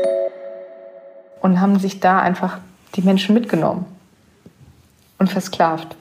Und 1.42 1.62
haben 1.62 1.80
sich 1.80 2.00
da 2.00 2.20
einfach 2.20 2.58
die 2.96 3.04
Menschen 3.04 3.36
mitgenommen 3.36 3.86
und 5.20 5.30
versklavt. 5.32 5.96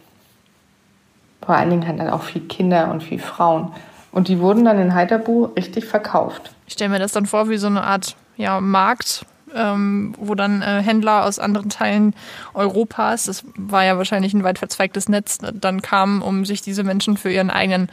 Vor 1.45 1.57
allen 1.57 1.71
Dingen 1.71 1.87
halt 1.87 2.01
auch 2.13 2.23
viel 2.23 2.43
Kinder 2.43 2.91
und 2.91 3.03
viel 3.03 3.19
Frauen. 3.19 3.73
Und 4.13 4.29
die 4.29 4.39
wurden 4.41 4.65
dann 4.65 4.79
in 4.79 4.95
Heiterbu 4.95 5.47
richtig 5.57 5.87
verkauft. 5.87 6.53
Ich 6.67 6.75
stelle 6.75 6.91
mir 6.91 6.99
das 6.99 7.13
dann 7.13 7.27
vor 7.27 7.49
wie 7.49 7.57
so 7.57 7.67
eine 7.67 7.83
Art 7.83 8.15
ja, 8.37 8.61
Markt, 8.61 9.25
ähm, 9.55 10.15
wo 10.19 10.35
dann 10.35 10.63
äh, 10.63 10.83
Händler 10.83 11.25
aus 11.25 11.39
anderen 11.39 11.69
Teilen 11.69 12.15
Europas, 12.55 13.25
das 13.25 13.45
war 13.57 13.85
ja 13.85 13.99
wahrscheinlich 13.99 14.35
ein 14.35 14.45
weit 14.45 14.59
verzweigtes 14.59 15.09
Netz, 15.09 15.39
dann 15.39 15.83
kamen, 15.83 16.23
um 16.23 16.45
sich 16.45 16.63
diese 16.63 16.85
Menschen 16.85 17.17
für 17.17 17.31
ihren 17.31 17.51
eigenen 17.51 17.89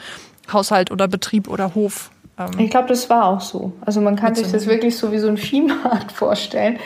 Haushalt 0.51 0.91
oder 0.91 1.07
Betrieb 1.07 1.47
oder 1.47 1.75
Hof. 1.75 2.11
Ähm, 2.37 2.51
ich 2.57 2.69
glaube, 2.69 2.87
das 2.87 3.09
war 3.09 3.25
auch 3.25 3.41
so. 3.41 3.73
Also 3.81 4.01
man 4.01 4.15
kann 4.15 4.35
sich 4.35 4.51
das 4.51 4.67
wirklich 4.67 4.97
so 4.97 5.11
wie 5.11 5.19
so 5.19 5.27
ein 5.27 5.37
Viehmarkt 5.37 6.11
vorstellen, 6.13 6.79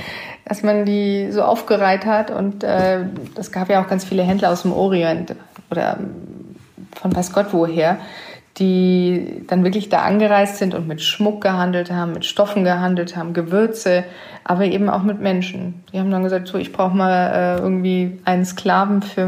dass 0.46 0.64
man 0.64 0.86
die 0.86 1.32
so 1.32 1.44
aufgereiht 1.44 2.06
hat 2.06 2.32
und 2.32 2.64
äh, 2.64 3.06
es 3.36 3.52
gab 3.52 3.70
ja 3.70 3.82
auch 3.84 3.88
ganz 3.88 4.04
viele 4.04 4.24
Händler 4.24 4.52
aus 4.52 4.64
dem 4.64 4.74
Orient 4.74 5.36
oder 5.72 6.00
von 6.96 7.16
weiß 7.16 7.34
Gott 7.34 7.48
woher 7.52 7.98
die 8.60 9.44
dann 9.48 9.64
wirklich 9.64 9.90
da 9.90 10.04
angereist 10.04 10.58
sind 10.58 10.76
und 10.76 10.88
mit 10.88 11.02
Schmuck 11.02 11.42
gehandelt 11.42 11.92
haben, 11.92 12.14
mit 12.14 12.26
Stoffen 12.26 12.64
gehandelt 12.64 13.16
haben, 13.16 13.34
Gewürze, 13.34 14.04
aber 14.44 14.66
eben 14.66 14.90
auch 14.90 15.02
mit 15.02 15.20
Menschen. 15.20 15.84
Die 15.92 16.00
haben 16.00 16.12
dann 16.12 16.24
gesagt, 16.24 16.48
so, 16.48 16.60
ich 16.60 16.72
brauche 16.72 16.96
mal 16.96 17.32
äh, 17.34 17.62
irgendwie 17.62 18.20
einen 18.26 18.46
Sklaven 18.46 19.02
für, 19.02 19.28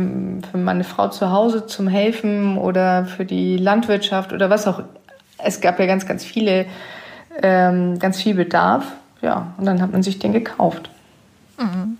für 0.51 0.57
meine 0.57 0.84
Frau 0.84 1.07
zu 1.07 1.31
Hause 1.31 1.65
zum 1.65 1.88
Helfen 1.88 2.57
oder 2.57 3.05
für 3.05 3.25
die 3.25 3.57
Landwirtschaft 3.57 4.31
oder 4.31 4.50
was 4.50 4.67
auch. 4.67 4.84
Es 5.39 5.60
gab 5.60 5.79
ja 5.79 5.88
ganz, 5.88 6.05
ganz 6.05 6.24
viele, 6.24 6.67
ähm, 7.41 7.98
ganz 7.98 8.22
viel 8.22 8.36
Bedarf. 8.36 8.86
Ja, 9.22 9.53
und 9.57 9.65
dann 9.65 9.81
hat 9.81 9.91
man 9.91 10.03
sich 10.03 10.19
den 10.19 10.34
gekauft. 10.34 10.91
Mhm. 11.57 11.98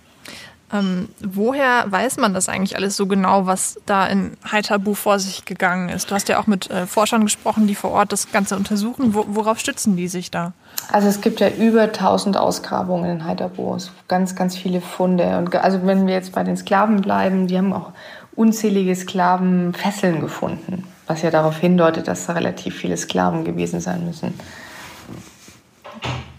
Ähm, 0.72 1.08
woher 1.20 1.84
weiß 1.86 2.16
man 2.16 2.34
das 2.34 2.48
eigentlich 2.48 2.76
alles 2.76 2.96
so 2.96 3.06
genau, 3.06 3.46
was 3.46 3.78
da 3.86 4.06
in 4.06 4.36
Haithabu 4.50 4.94
vor 4.94 5.20
sich 5.20 5.44
gegangen 5.44 5.88
ist? 5.88 6.10
Du 6.10 6.14
hast 6.14 6.28
ja 6.28 6.40
auch 6.40 6.48
mit 6.48 6.68
äh, 6.70 6.86
Forschern 6.86 7.22
gesprochen, 7.22 7.68
die 7.68 7.76
vor 7.76 7.92
Ort 7.92 8.10
das 8.10 8.32
Ganze 8.32 8.56
untersuchen. 8.56 9.14
Wo, 9.14 9.26
worauf 9.28 9.60
stützen 9.60 9.96
die 9.96 10.08
sich 10.08 10.32
da? 10.32 10.52
Also 10.90 11.06
es 11.06 11.20
gibt 11.20 11.38
ja 11.38 11.48
über 11.50 11.82
1000 11.82 12.36
Ausgrabungen 12.36 13.10
in 13.10 13.24
Haithabu, 13.24 13.78
ganz, 14.08 14.34
ganz 14.34 14.56
viele 14.56 14.80
Funde. 14.80 15.38
Und 15.38 15.54
also 15.54 15.86
wenn 15.86 16.06
wir 16.08 16.14
jetzt 16.14 16.32
bei 16.32 16.42
den 16.42 16.56
Sklaven 16.56 17.00
bleiben, 17.00 17.46
die 17.46 17.56
haben 17.56 17.72
auch 17.72 17.92
unzählige 18.34 18.94
Sklavenfesseln 18.94 20.20
gefunden, 20.20 20.84
was 21.06 21.22
ja 21.22 21.30
darauf 21.30 21.58
hindeutet, 21.58 22.08
dass 22.08 22.26
da 22.26 22.32
relativ 22.32 22.76
viele 22.76 22.96
Sklaven 22.96 23.44
gewesen 23.44 23.80
sein 23.80 24.04
müssen. 24.04 24.34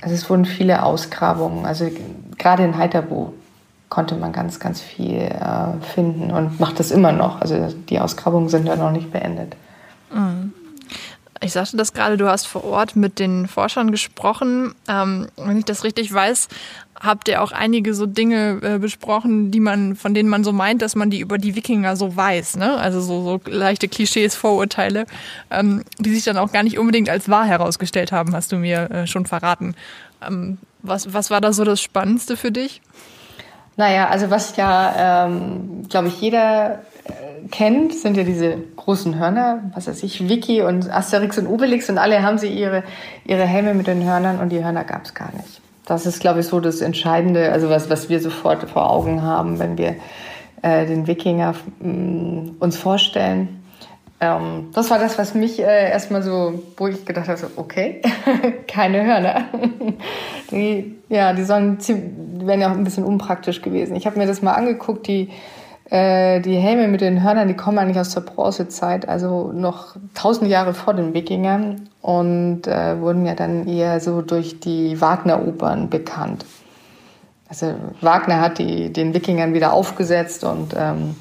Also 0.02 0.14
es 0.14 0.30
wurden 0.30 0.46
viele 0.46 0.84
Ausgrabungen, 0.84 1.66
also 1.66 1.90
gerade 2.38 2.64
in 2.64 2.78
Haithabu 2.78 3.34
konnte 3.90 4.16
man 4.16 4.34
ganz, 4.34 4.60
ganz 4.60 4.82
viel 4.82 5.22
äh, 5.22 5.86
finden 5.94 6.32
und 6.32 6.60
macht 6.60 6.80
das 6.80 6.92
immer 6.92 7.12
noch. 7.12 7.42
Also 7.42 7.74
die 7.90 8.00
Ausgrabungen 8.00 8.50
sind 8.50 8.66
ja 8.66 8.76
noch 8.76 8.92
nicht 8.92 9.12
beendet. 9.12 9.56
Mhm. 10.14 10.54
Ich 11.42 11.52
sagte 11.52 11.78
das 11.78 11.94
gerade, 11.94 12.18
du 12.18 12.28
hast 12.28 12.48
vor 12.48 12.64
Ort 12.64 12.96
mit 12.96 13.20
den 13.20 13.48
Forschern 13.48 13.92
gesprochen. 13.92 14.74
Ähm, 14.88 15.28
wenn 15.38 15.58
ich 15.58 15.66
das 15.66 15.84
richtig 15.84 16.12
weiß, 16.12 16.48
habt 17.00 17.28
ihr 17.28 17.44
auch 17.44 17.52
einige 17.52 17.94
so 17.94 18.08
Dinge 18.08 18.60
äh, 18.64 18.80
besprochen, 18.80 19.52
die 19.52 19.60
man, 19.60 19.96
von 19.96 20.16
denen 20.16 20.30
man 20.30 20.44
so 20.44 20.52
meint, 20.52 20.82
dass 20.82 20.96
man 20.96 21.12
die 21.12 21.20
über 21.20 21.38
die 21.38 21.56
Wikinger 21.56 21.96
so 21.96 22.16
weiß, 22.16 22.56
ne? 22.56 22.78
Also 22.78 23.02
so, 23.02 23.22
so 23.22 23.40
leichte 23.52 23.88
Klischees, 23.88 24.36
Vorurteile, 24.36 25.06
ähm, 25.52 25.84
die 26.00 26.14
sich 26.14 26.24
dann 26.24 26.38
auch 26.38 26.52
gar 26.52 26.64
nicht 26.64 26.80
unbedingt 26.80 27.10
als 27.10 27.30
wahr 27.30 27.46
herausgestellt 27.46 28.12
haben, 28.12 28.34
hast 28.36 28.52
du 28.52 28.58
mir 28.58 28.90
äh, 28.90 29.08
schon 29.08 29.28
verraten. 29.28 29.76
Ähm, 30.28 30.58
was, 30.82 31.14
was 31.14 31.30
war 31.30 31.42
da 31.42 31.54
so 31.54 31.64
das 31.64 31.82
Spannendste 31.82 32.36
für 32.36 32.52
dich? 32.52 32.82
Naja, 33.78 34.10
also 34.10 34.32
was 34.32 34.58
ja, 34.58 35.28
ähm, 35.28 35.84
glaube 35.88 36.08
ich, 36.08 36.20
jeder 36.20 36.80
äh, 37.06 37.48
kennt, 37.52 37.94
sind 37.94 38.18
ja 38.18 38.24
diese 38.24 38.58
großen 38.76 39.20
Hörner, 39.20 39.72
was 39.76 39.88
weiß 39.88 40.02
ich, 40.02 40.28
Wiki 40.28 40.64
und 40.64 40.92
Asterix 40.92 41.38
und 41.38 41.46
Obelix 41.46 41.88
und 41.88 42.00
alle 42.00 42.24
haben 42.24 42.40
sie 42.40 42.48
ihre, 42.48 42.84
ihre 43.24 43.46
Helme 43.46 43.76
mit 43.76 43.86
den 43.86 44.04
Hörnern 44.04 44.40
und 44.40 44.50
die 44.50 44.64
Hörner 44.64 44.84
gab 44.84 45.06
es 45.06 45.14
gar 45.14 45.32
nicht. 45.34 45.62
Das 45.86 46.08
ist, 46.08 46.20
glaube 46.20 46.40
ich, 46.40 46.48
so 46.48 46.60
das 46.60 46.82
Entscheidende, 46.82 47.52
also 47.52 47.70
was, 47.70 47.88
was 47.90 48.10
wir 48.10 48.20
sofort 48.20 48.68
vor 48.68 48.90
Augen 48.90 49.22
haben, 49.22 49.60
wenn 49.60 49.78
wir 49.78 49.96
äh, 50.64 50.88
den 50.88 51.06
Wikinger 51.06 51.54
mh, 51.80 51.94
mm, 51.94 52.56
uns 52.60 52.78
vorstellen. 52.78 53.64
Ähm, 54.20 54.70
das 54.74 54.90
war 54.90 54.98
das, 54.98 55.18
was 55.18 55.36
mich 55.36 55.60
äh, 55.60 55.92
erstmal 55.92 56.24
so, 56.24 56.64
wo 56.76 56.88
ich 56.88 57.06
gedacht 57.06 57.28
habe, 57.28 57.38
so, 57.38 57.48
okay, 57.56 58.02
keine 58.68 59.06
Hörner. 59.06 59.46
die, 60.52 60.96
ja, 61.10 61.34
die 61.34 61.44
sollen 61.44 61.78
die 61.78 62.48
wären 62.48 62.62
ja 62.62 62.72
auch 62.72 62.76
ein 62.76 62.84
bisschen 62.84 63.04
unpraktisch 63.04 63.62
gewesen. 63.62 63.96
Ich 63.96 64.06
habe 64.06 64.18
mir 64.18 64.26
das 64.26 64.42
mal 64.42 64.54
angeguckt, 64.54 65.08
die, 65.08 65.30
äh, 65.90 66.42
die 66.42 66.56
Helme 66.56 66.88
mit 66.88 67.02
den 67.02 67.24
Hörnern, 67.24 67.48
die 67.48 67.56
kommen 67.56 67.78
eigentlich 67.78 68.00
aus 68.00 68.14
der 68.14 68.22
Bronzezeit, 68.22 69.08
also 69.08 69.52
noch 69.54 69.96
tausend 70.16 70.50
Jahre 70.50 70.74
vor 70.74 70.94
den 70.94 71.14
Wikingern 71.14 71.90
und 72.02 72.66
äh, 72.68 73.00
wurden 73.00 73.26
ja 73.26 73.36
dann 73.36 73.68
eher 73.68 74.00
so 74.00 74.22
durch 74.22 74.60
die 74.60 75.00
Wagner-Opern 75.00 75.90
bekannt. 75.90 76.46
Also 77.50 77.76
Wagner 78.02 78.42
hat 78.42 78.58
die, 78.58 78.92
den 78.92 79.14
Wikingern 79.14 79.54
wieder 79.54 79.74
aufgesetzt 79.74 80.44
und 80.44 80.74
ähm, 80.78 81.16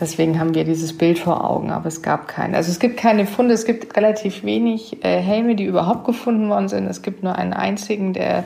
Deswegen 0.00 0.40
haben 0.40 0.54
wir 0.54 0.64
dieses 0.64 0.96
Bild 0.98 1.18
vor 1.20 1.48
Augen, 1.48 1.70
aber 1.70 1.86
es 1.86 2.02
gab 2.02 2.26
keine. 2.26 2.56
Also 2.56 2.70
es 2.70 2.80
gibt 2.80 2.96
keine 2.96 3.26
Funde, 3.26 3.54
es 3.54 3.64
gibt 3.64 3.96
relativ 3.96 4.42
wenig 4.42 5.04
äh, 5.04 5.20
Helme, 5.20 5.54
die 5.54 5.64
überhaupt 5.64 6.04
gefunden 6.04 6.48
worden 6.48 6.68
sind. 6.68 6.86
Es 6.86 7.02
gibt 7.02 7.22
nur 7.22 7.36
einen 7.36 7.52
einzigen, 7.52 8.12
der 8.12 8.44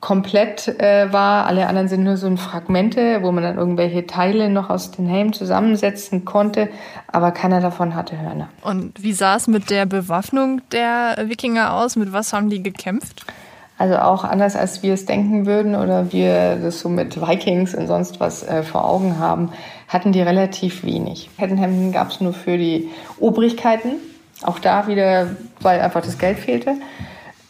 komplett 0.00 0.68
äh, 0.80 1.12
war. 1.12 1.46
Alle 1.46 1.66
anderen 1.66 1.88
sind 1.88 2.04
nur 2.04 2.16
so 2.16 2.34
Fragmente, 2.36 3.22
wo 3.22 3.32
man 3.32 3.42
dann 3.42 3.56
irgendwelche 3.56 4.06
Teile 4.06 4.48
noch 4.48 4.70
aus 4.70 4.92
den 4.92 5.06
Helmen 5.06 5.32
zusammensetzen 5.32 6.24
konnte, 6.24 6.68
aber 7.10 7.32
keiner 7.32 7.60
davon 7.60 7.96
hatte 7.96 8.16
Hörner. 8.20 8.48
Und 8.62 9.02
wie 9.02 9.12
sah 9.12 9.36
es 9.36 9.48
mit 9.48 9.70
der 9.70 9.86
Bewaffnung 9.86 10.60
der 10.70 11.16
Wikinger 11.24 11.74
aus? 11.74 11.96
Mit 11.96 12.12
was 12.12 12.32
haben 12.32 12.50
die 12.50 12.62
gekämpft? 12.62 13.26
Also 13.76 13.96
auch 13.96 14.24
anders, 14.24 14.56
als 14.56 14.82
wir 14.82 14.94
es 14.94 15.06
denken 15.06 15.46
würden 15.46 15.76
oder 15.76 16.12
wir 16.12 16.56
das 16.56 16.80
so 16.80 16.88
mit 16.88 17.20
Vikings 17.20 17.74
und 17.74 17.86
sonst 17.86 18.18
was 18.18 18.42
äh, 18.42 18.62
vor 18.64 18.84
Augen 18.84 19.18
haben, 19.18 19.52
hatten 19.88 20.12
die 20.12 20.20
relativ 20.20 20.84
wenig. 20.84 21.30
Kettenhemden 21.38 21.92
gab 21.92 22.10
es 22.10 22.20
nur 22.20 22.34
für 22.34 22.58
die 22.58 22.88
Obrigkeiten, 23.18 23.94
auch 24.42 24.58
da 24.58 24.86
wieder, 24.86 25.36
weil 25.60 25.80
einfach 25.80 26.02
das 26.02 26.18
Geld 26.18 26.38
fehlte. 26.38 26.76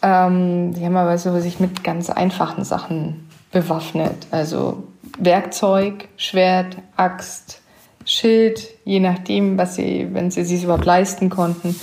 Ähm, 0.00 0.72
die 0.74 0.84
haben 0.84 0.96
aber 0.96 1.18
so 1.18 1.38
sich 1.40 1.60
mit 1.60 1.82
ganz 1.82 2.08
einfachen 2.08 2.64
Sachen 2.64 3.28
bewaffnet. 3.50 4.28
Also 4.30 4.84
Werkzeug, 5.18 6.08
Schwert, 6.16 6.76
Axt, 6.96 7.60
Schild, 8.04 8.68
je 8.84 9.00
nachdem, 9.00 9.58
was 9.58 9.74
sie, 9.74 10.08
wenn 10.12 10.30
sie 10.30 10.44
sich 10.44 10.64
überhaupt 10.64 10.84
leisten 10.84 11.30
konnten. 11.30 11.74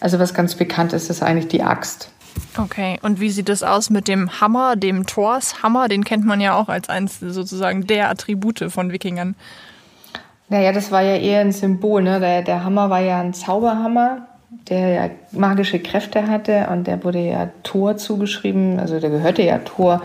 Also 0.00 0.18
was 0.18 0.34
ganz 0.34 0.54
bekannt 0.54 0.92
ist, 0.92 1.08
ist 1.08 1.22
eigentlich 1.22 1.48
die 1.48 1.62
Axt. 1.62 2.10
Okay, 2.58 2.98
und 3.02 3.20
wie 3.20 3.30
sieht 3.30 3.48
es 3.48 3.62
aus 3.62 3.90
mit 3.90 4.08
dem 4.08 4.40
Hammer, 4.40 4.74
dem 4.74 5.06
Torshammer? 5.06 5.88
Den 5.88 6.04
kennt 6.04 6.24
man 6.24 6.40
ja 6.40 6.54
auch 6.54 6.68
als 6.68 6.88
eins 6.88 7.20
sozusagen 7.20 7.86
der 7.86 8.10
Attribute 8.10 8.66
von 8.68 8.92
Wikingern. 8.92 9.36
Naja, 10.50 10.72
das 10.72 10.90
war 10.90 11.00
ja 11.00 11.14
eher 11.16 11.40
ein 11.40 11.52
Symbol. 11.52 12.02
Ne? 12.02 12.20
Der, 12.20 12.42
der 12.42 12.64
Hammer 12.64 12.90
war 12.90 13.00
ja 13.00 13.20
ein 13.20 13.32
Zauberhammer, 13.32 14.26
der 14.68 14.88
ja 14.88 15.10
magische 15.30 15.78
Kräfte 15.78 16.26
hatte 16.26 16.68
und 16.70 16.86
der 16.86 17.02
wurde 17.04 17.20
ja 17.20 17.48
Thor 17.62 17.96
zugeschrieben, 17.96 18.78
also 18.78 18.98
der 19.00 19.10
gehörte 19.10 19.42
ja 19.42 19.58
Thor. 19.58 20.02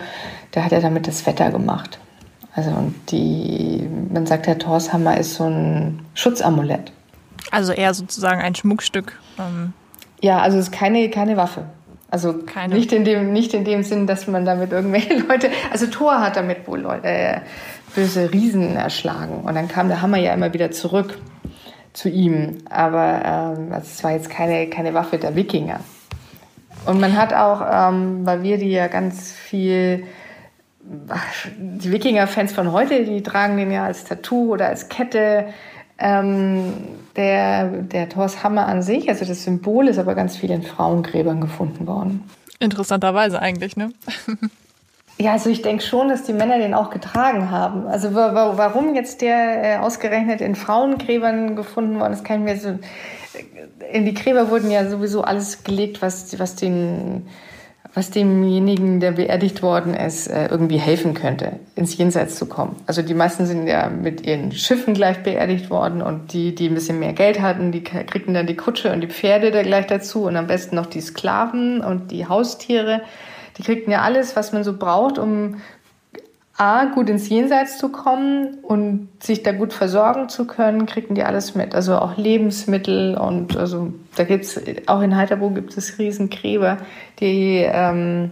Der 0.53 0.63
hat 0.63 0.71
ja 0.71 0.79
damit 0.79 1.07
das 1.07 1.25
Wetter 1.25 1.51
gemacht. 1.51 1.99
Also 2.53 2.69
und 2.69 2.95
die, 3.09 3.89
man 4.13 4.25
sagt, 4.25 4.45
der 4.45 4.59
Torshammer 4.59 5.17
ist 5.17 5.33
so 5.33 5.45
ein 5.45 6.05
Schutzamulett. 6.13 6.93
Also 7.51 7.73
eher 7.73 7.93
sozusagen 7.93 8.39
ein 8.39 8.55
Schmuckstück. 8.55 9.19
Ähm. 9.39 9.73
Ja, 10.21 10.39
also 10.39 10.57
es 10.57 10.65
ist 10.65 10.71
keine, 10.71 11.09
keine 11.09 11.37
Waffe. 11.37 11.65
Also 12.09 12.33
keine. 12.33 12.75
Nicht, 12.75 12.93
in 12.93 13.03
dem, 13.03 13.33
nicht 13.33 13.53
in 13.53 13.65
dem 13.65 13.83
Sinn, 13.83 14.07
dass 14.07 14.27
man 14.27 14.45
damit 14.45 14.71
irgendwelche 14.71 15.15
Leute. 15.27 15.49
Also 15.71 15.87
Thor 15.87 16.21
hat 16.21 16.37
damit 16.37 16.67
wohl 16.67 16.79
Leute, 16.79 17.07
äh, 17.07 17.39
böse 17.95 18.31
Riesen 18.31 18.75
erschlagen. 18.75 19.41
Und 19.43 19.55
dann 19.55 19.67
kam 19.67 19.87
der 19.87 20.01
Hammer 20.01 20.17
ja 20.17 20.33
immer 20.33 20.53
wieder 20.53 20.71
zurück 20.71 21.17
zu 21.93 22.09
ihm. 22.09 22.59
Aber 22.69 23.21
ähm, 23.25 23.71
also 23.71 23.87
es 23.87 24.03
war 24.03 24.11
jetzt 24.11 24.29
keine, 24.29 24.67
keine 24.67 24.93
Waffe 24.93 25.17
der 25.17 25.35
Wikinger. 25.35 25.79
Und 26.85 26.99
man 26.99 27.17
hat 27.17 27.33
auch, 27.33 27.61
ähm, 27.71 28.25
weil 28.25 28.43
wir 28.43 28.57
die 28.57 28.69
ja 28.69 28.87
ganz 28.87 29.31
viel, 29.31 30.03
die 30.83 31.91
Wikinger-Fans 31.91 32.53
von 32.53 32.71
heute, 32.71 33.05
die 33.05 33.23
tragen 33.23 33.57
den 33.57 33.71
ja 33.71 33.85
als 33.85 34.03
Tattoo 34.03 34.53
oder 34.53 34.67
als 34.67 34.89
Kette. 34.89 35.47
Ähm, 35.97 36.73
der, 37.15 37.69
der 37.69 38.09
Thors 38.09 38.43
Hammer 38.43 38.67
an 38.67 38.81
sich, 38.81 39.07
also 39.07 39.23
das 39.23 39.45
Symbol, 39.45 39.87
ist 39.87 39.97
aber 39.97 40.13
ganz 40.13 40.35
viel 40.35 40.51
in 40.51 40.61
Frauengräbern 40.61 41.39
gefunden 41.39 41.87
worden. 41.87 42.25
Interessanterweise 42.59 43.41
eigentlich, 43.41 43.77
ne? 43.77 43.91
Ja, 45.17 45.31
also 45.31 45.50
ich 45.50 45.62
denke 45.62 45.81
schon, 45.81 46.10
dass 46.10 46.24
die 46.24 46.34
Männer 46.34 46.57
den 46.57 46.74
auch 46.74 46.89
getragen 46.89 47.50
haben. 47.50 47.88
Also 47.88 48.13
warum 48.13 48.95
jetzt 48.95 49.22
der 49.22 49.63
äh, 49.63 49.77
ausgerechnet 49.77 50.41
in 50.41 50.55
Frauengräbern 50.55 51.55
gefunden 51.55 52.00
worden 52.00 52.13
ist, 52.13 52.25
kann 52.25 52.39
ich 52.39 52.53
mir 52.53 52.60
so. 52.60 52.77
In 53.91 54.05
die 54.05 54.13
Gräber 54.13 54.50
wurden 54.50 54.72
ja 54.72 54.89
sowieso 54.89 55.22
alles 55.22 55.63
gelegt, 55.63 56.01
was, 56.01 56.38
was 56.39 56.55
den 56.55 57.27
was 57.95 58.12
demjenigen, 58.12 59.00
der 59.00 59.13
beerdigt 59.13 59.63
worden 59.63 59.93
ist, 59.93 60.27
äh, 60.27 60.48
irgendwie 60.48 60.77
helfen 60.77 61.13
könnte, 61.13 61.53
ins 61.75 61.98
Jenseits 61.98 62.36
zu 62.36 62.45
kommen. 62.45 62.75
Also 62.86 63.01
die 63.01 63.13
meisten 63.13 63.45
sind 63.45 63.67
ja 63.67 63.89
mit 63.89 64.27
ihren 64.27 64.51
Schiffen 64.51 64.93
gleich 64.93 65.24
beerdigt 65.24 65.69
worden 65.69 66.01
und 66.01 66.34
die, 66.34 66.53
die 66.53 66.67
ein 66.67 66.74
bisschen 66.74 67.00
mehr 67.00 67.13
Geld 67.13 67.41
hatten, 67.41 67.72
die 67.72 67.84
kriegten 67.84 68.34
dann 68.34 68.48
die 68.48 68.57
Kutsche 68.57 68.91
und 68.91 69.00
die 69.00 69.07
Pferde 69.07 69.50
da 69.51 69.63
gleich 69.63 69.88
dazu 69.88 70.25
und 70.25 70.36
am 70.36 70.48
besten 70.48 70.75
noch 70.75 70.88
die 70.88 71.00
Sklaven 71.00 71.79
und 71.79 72.12
die 72.12 72.27
Haustiere. 72.27 73.01
Die 73.57 73.63
kriegten 73.63 73.91
ja 73.91 74.01
alles, 74.01 74.35
was 74.35 74.51
man 74.51 74.63
so 74.63 74.77
braucht, 74.77 75.17
um 75.17 75.55
A, 76.57 76.85
gut 76.85 77.09
ins 77.09 77.27
Jenseits 77.27 77.77
zu 77.77 77.89
kommen 77.89 78.59
und 78.63 79.09
sich 79.21 79.43
da 79.43 79.51
gut 79.51 79.74
versorgen 79.74 80.29
zu 80.29 80.47
können, 80.47 80.85
kriegten 80.85 81.13
die 81.13 81.24
alles 81.24 81.53
mit. 81.53 81.75
Also 81.75 81.97
auch 81.97 82.15
Lebensmittel 82.15 83.17
und 83.17 83.57
also 83.57 83.93
da 84.15 84.24
gibt's 84.24 84.57
auch 84.85 85.01
in 85.01 85.17
Heiterburg 85.17 85.55
gibt 85.55 85.75
es 85.75 86.00
Riesengräber, 86.00 86.77
die, 87.19 87.57
ähm, 87.57 88.31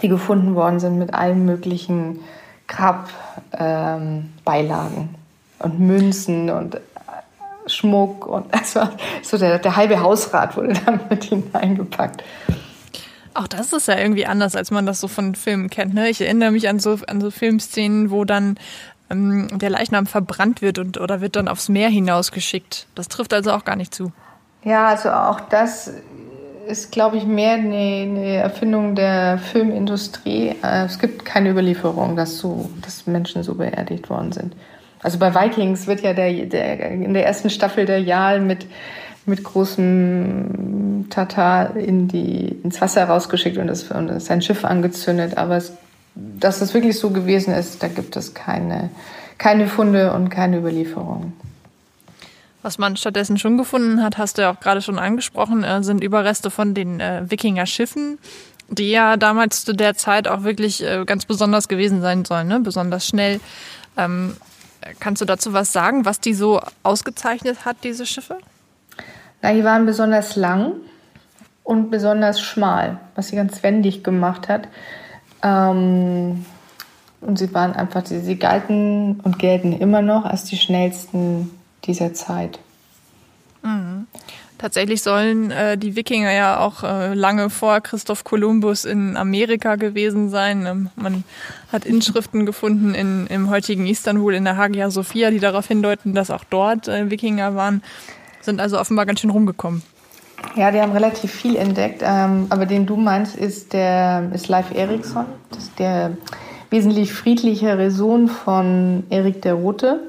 die 0.00 0.08
gefunden 0.08 0.54
worden 0.54 0.78
sind 0.78 0.96
mit 0.96 1.12
allen 1.12 1.44
möglichen 1.44 2.20
Grabbeilagen 2.68 4.28
ähm, 4.38 5.08
und 5.58 5.80
Münzen 5.80 6.50
und 6.50 6.76
äh, 6.76 6.78
Schmuck 7.66 8.28
und 8.28 8.46
also 8.54 8.82
so 9.22 9.38
der, 9.38 9.58
der 9.58 9.74
halbe 9.74 10.00
Hausrat 10.00 10.56
wurde 10.56 10.74
damit 10.86 11.24
hineingepackt. 11.24 12.22
Auch 13.34 13.46
das 13.46 13.72
ist 13.72 13.88
ja 13.88 13.98
irgendwie 13.98 14.26
anders, 14.26 14.56
als 14.56 14.70
man 14.70 14.86
das 14.86 15.00
so 15.00 15.08
von 15.08 15.34
Filmen 15.34 15.70
kennt. 15.70 15.94
Ne? 15.94 16.08
Ich 16.08 16.20
erinnere 16.20 16.50
mich 16.50 16.68
an 16.68 16.78
so, 16.78 16.98
an 17.06 17.20
so 17.20 17.30
Filmszenen, 17.30 18.10
wo 18.10 18.24
dann 18.24 18.58
ähm, 19.10 19.48
der 19.58 19.70
Leichnam 19.70 20.06
verbrannt 20.06 20.62
wird 20.62 20.78
und 20.78 21.00
oder 21.00 21.20
wird 21.20 21.36
dann 21.36 21.48
aufs 21.48 21.68
Meer 21.68 21.88
hinausgeschickt. 21.88 22.86
Das 22.94 23.08
trifft 23.08 23.32
also 23.32 23.52
auch 23.52 23.64
gar 23.64 23.76
nicht 23.76 23.94
zu. 23.94 24.12
Ja, 24.64 24.88
also 24.88 25.10
auch 25.10 25.40
das 25.40 25.92
ist, 26.66 26.92
glaube 26.92 27.16
ich, 27.16 27.24
mehr 27.24 27.54
eine, 27.54 28.02
eine, 28.02 28.36
Erfindung 28.36 28.94
der 28.94 29.38
Filmindustrie. 29.38 30.54
Äh, 30.62 30.84
es 30.84 30.98
gibt 30.98 31.24
keine 31.24 31.50
Überlieferung, 31.50 32.16
dass, 32.16 32.38
so, 32.38 32.70
dass 32.82 33.06
Menschen 33.06 33.42
so 33.42 33.54
beerdigt 33.54 34.10
worden 34.10 34.32
sind. 34.32 34.54
Also 35.02 35.18
bei 35.18 35.34
Vikings 35.34 35.86
wird 35.86 36.02
ja 36.02 36.12
der, 36.12 36.30
der 36.46 36.90
in 36.90 37.14
der 37.14 37.26
ersten 37.26 37.50
Staffel 37.50 37.86
der 37.86 38.02
Jarl 38.02 38.40
mit 38.40 38.66
mit 39.26 39.44
großem 39.44 41.06
Tata 41.10 41.64
in 41.64 42.08
die, 42.08 42.48
ins 42.62 42.80
Wasser 42.80 43.04
rausgeschickt 43.04 43.58
und, 43.58 43.66
das, 43.66 43.90
und 43.90 44.20
sein 44.20 44.42
Schiff 44.42 44.64
angezündet. 44.64 45.36
Aber 45.36 45.56
es, 45.56 45.72
dass 46.14 46.60
es 46.60 46.74
wirklich 46.74 46.98
so 46.98 47.10
gewesen 47.10 47.54
ist, 47.54 47.82
da 47.82 47.88
gibt 47.88 48.16
es 48.16 48.34
keine, 48.34 48.90
keine 49.38 49.66
Funde 49.68 50.12
und 50.12 50.30
keine 50.30 50.58
Überlieferungen. 50.58 51.32
Was 52.62 52.76
man 52.76 52.96
stattdessen 52.96 53.38
schon 53.38 53.56
gefunden 53.56 54.02
hat, 54.02 54.18
hast 54.18 54.36
du 54.36 54.42
ja 54.42 54.52
auch 54.52 54.60
gerade 54.60 54.82
schon 54.82 54.98
angesprochen, 54.98 55.64
äh, 55.64 55.82
sind 55.82 56.04
Überreste 56.04 56.50
von 56.50 56.74
den 56.74 57.00
äh, 57.00 57.22
Wikinger-Schiffen, 57.26 58.18
die 58.68 58.90
ja 58.90 59.16
damals 59.16 59.64
zu 59.64 59.72
der 59.72 59.94
Zeit 59.94 60.28
auch 60.28 60.42
wirklich 60.42 60.84
äh, 60.84 61.04
ganz 61.06 61.24
besonders 61.24 61.68
gewesen 61.68 62.02
sein 62.02 62.24
sollen, 62.24 62.48
ne? 62.48 62.60
besonders 62.60 63.06
schnell. 63.06 63.40
Ähm, 63.96 64.36
kannst 64.98 65.22
du 65.22 65.26
dazu 65.26 65.52
was 65.54 65.72
sagen, 65.72 66.04
was 66.04 66.20
die 66.20 66.34
so 66.34 66.60
ausgezeichnet 66.82 67.64
hat, 67.64 67.78
diese 67.82 68.04
Schiffe? 68.04 68.38
Na, 69.42 69.52
die 69.52 69.64
waren 69.64 69.86
besonders 69.86 70.36
lang 70.36 70.74
und 71.64 71.90
besonders 71.90 72.40
schmal, 72.40 72.98
was 73.14 73.28
sie 73.28 73.36
ganz 73.36 73.62
wendig 73.62 74.04
gemacht 74.04 74.48
hat. 74.48 74.68
Ähm, 75.42 76.44
und 77.20 77.38
sie 77.38 77.52
waren 77.54 77.74
einfach, 77.74 78.04
sie 78.06 78.36
galten 78.36 79.20
und 79.22 79.38
gelten 79.38 79.72
immer 79.72 80.02
noch 80.02 80.24
als 80.24 80.44
die 80.44 80.56
schnellsten 80.56 81.50
dieser 81.84 82.14
Zeit. 82.14 82.58
Mhm. 83.62 84.06
Tatsächlich 84.60 85.00
sollen 85.00 85.50
äh, 85.50 85.78
die 85.78 85.96
Wikinger 85.96 86.32
ja 86.32 86.58
auch 86.60 86.82
äh, 86.82 87.14
lange 87.14 87.48
vor 87.48 87.80
Christoph 87.80 88.24
Kolumbus 88.24 88.84
in 88.84 89.16
Amerika 89.16 89.76
gewesen 89.76 90.28
sein. 90.28 90.66
Ähm, 90.66 90.90
man 90.96 91.24
hat 91.72 91.86
Inschriften 91.86 92.44
gefunden 92.44 92.94
in, 92.94 93.26
im 93.28 93.48
heutigen 93.48 93.86
Istanbul 93.86 94.34
in 94.34 94.44
der 94.44 94.58
Hagia 94.58 94.90
Sophia, 94.90 95.30
die 95.30 95.38
darauf 95.38 95.66
hindeuten, 95.66 96.14
dass 96.14 96.30
auch 96.30 96.44
dort 96.44 96.88
äh, 96.88 97.10
Wikinger 97.10 97.54
waren. 97.54 97.82
Sind 98.40 98.60
also 98.60 98.78
offenbar 98.78 99.06
ganz 99.06 99.20
schön 99.20 99.30
rumgekommen. 99.30 99.82
Ja, 100.56 100.70
die 100.70 100.80
haben 100.80 100.92
relativ 100.92 101.32
viel 101.32 101.56
entdeckt. 101.56 102.02
Ähm, 102.04 102.46
aber 102.50 102.66
den 102.66 102.86
du 102.86 102.96
meinst, 102.96 103.36
ist 103.36 103.72
der 103.72 104.30
ist 104.32 104.48
Leif 104.48 104.74
Erikson. 104.74 105.26
Das 105.50 105.64
ist 105.64 105.78
der 105.78 106.16
wesentlich 106.70 107.12
friedlichere 107.12 107.90
Sohn 107.90 108.28
von 108.28 109.04
Erik 109.10 109.42
der 109.42 109.54
Rote. 109.54 110.00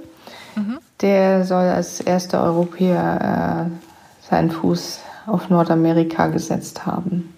Mhm. 0.55 0.79
Der 1.01 1.45
soll 1.45 1.63
als 1.63 1.99
erster 1.99 2.43
Europäer 2.43 3.69
äh, 3.69 4.29
seinen 4.29 4.51
Fuß 4.51 4.99
auf 5.27 5.49
Nordamerika 5.49 6.27
gesetzt 6.27 6.85
haben. 6.85 7.33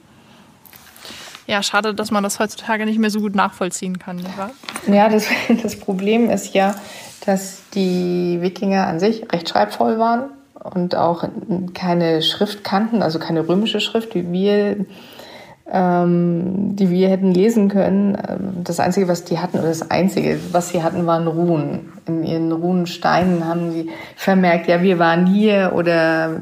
Ja, 1.46 1.62
schade, 1.62 1.94
dass 1.94 2.12
man 2.12 2.24
das 2.24 2.40
heutzutage 2.40 2.86
nicht 2.86 3.00
mehr 3.00 3.10
so 3.10 3.20
gut 3.20 3.36
nachvollziehen 3.36 4.00
kann, 4.00 4.24
wahr? 4.38 4.52
Ja, 4.88 5.10
das, 5.10 5.26
das 5.64 5.78
Problem 5.78 6.30
ist 6.30 6.54
ja, 6.54 6.76
dass 7.26 7.64
die 7.74 8.38
Wikinger 8.42 8.88
an 8.88 9.00
sich 9.00 9.32
recht 9.32 9.50
schreibvoll 9.50 10.00
waren 10.00 10.30
und 10.64 10.96
auch 10.96 11.28
keine 11.74 12.22
Schrift 12.22 12.64
kannten, 12.64 13.02
also 13.02 13.20
keine 13.20 13.48
römische 13.48 13.80
Schrift, 13.80 14.16
wie 14.16 14.32
wir, 14.32 14.86
ähm, 15.72 16.76
die 16.76 16.90
wir 16.90 17.10
hätten 17.10 17.34
lesen 17.34 17.70
können. 17.70 18.18
Das 18.64 18.80
Einzige, 18.80 19.08
was 19.08 19.26
die 19.26 19.40
hatten, 19.40 19.60
oder 19.60 19.68
das 19.68 19.90
Einzige, 19.92 20.40
was 20.52 20.70
sie 20.70 20.84
hatten, 20.84 21.06
waren 21.06 21.28
Runen. 21.28 21.92
In 22.08 22.24
ihren 22.24 22.52
Runensteinen 22.52 23.46
haben 23.46 23.72
sie 23.72 23.90
vermerkt, 24.16 24.68
ja, 24.68 24.82
wir 24.82 25.00
waren 25.00 25.26
hier 25.26 25.74
oder 25.76 26.40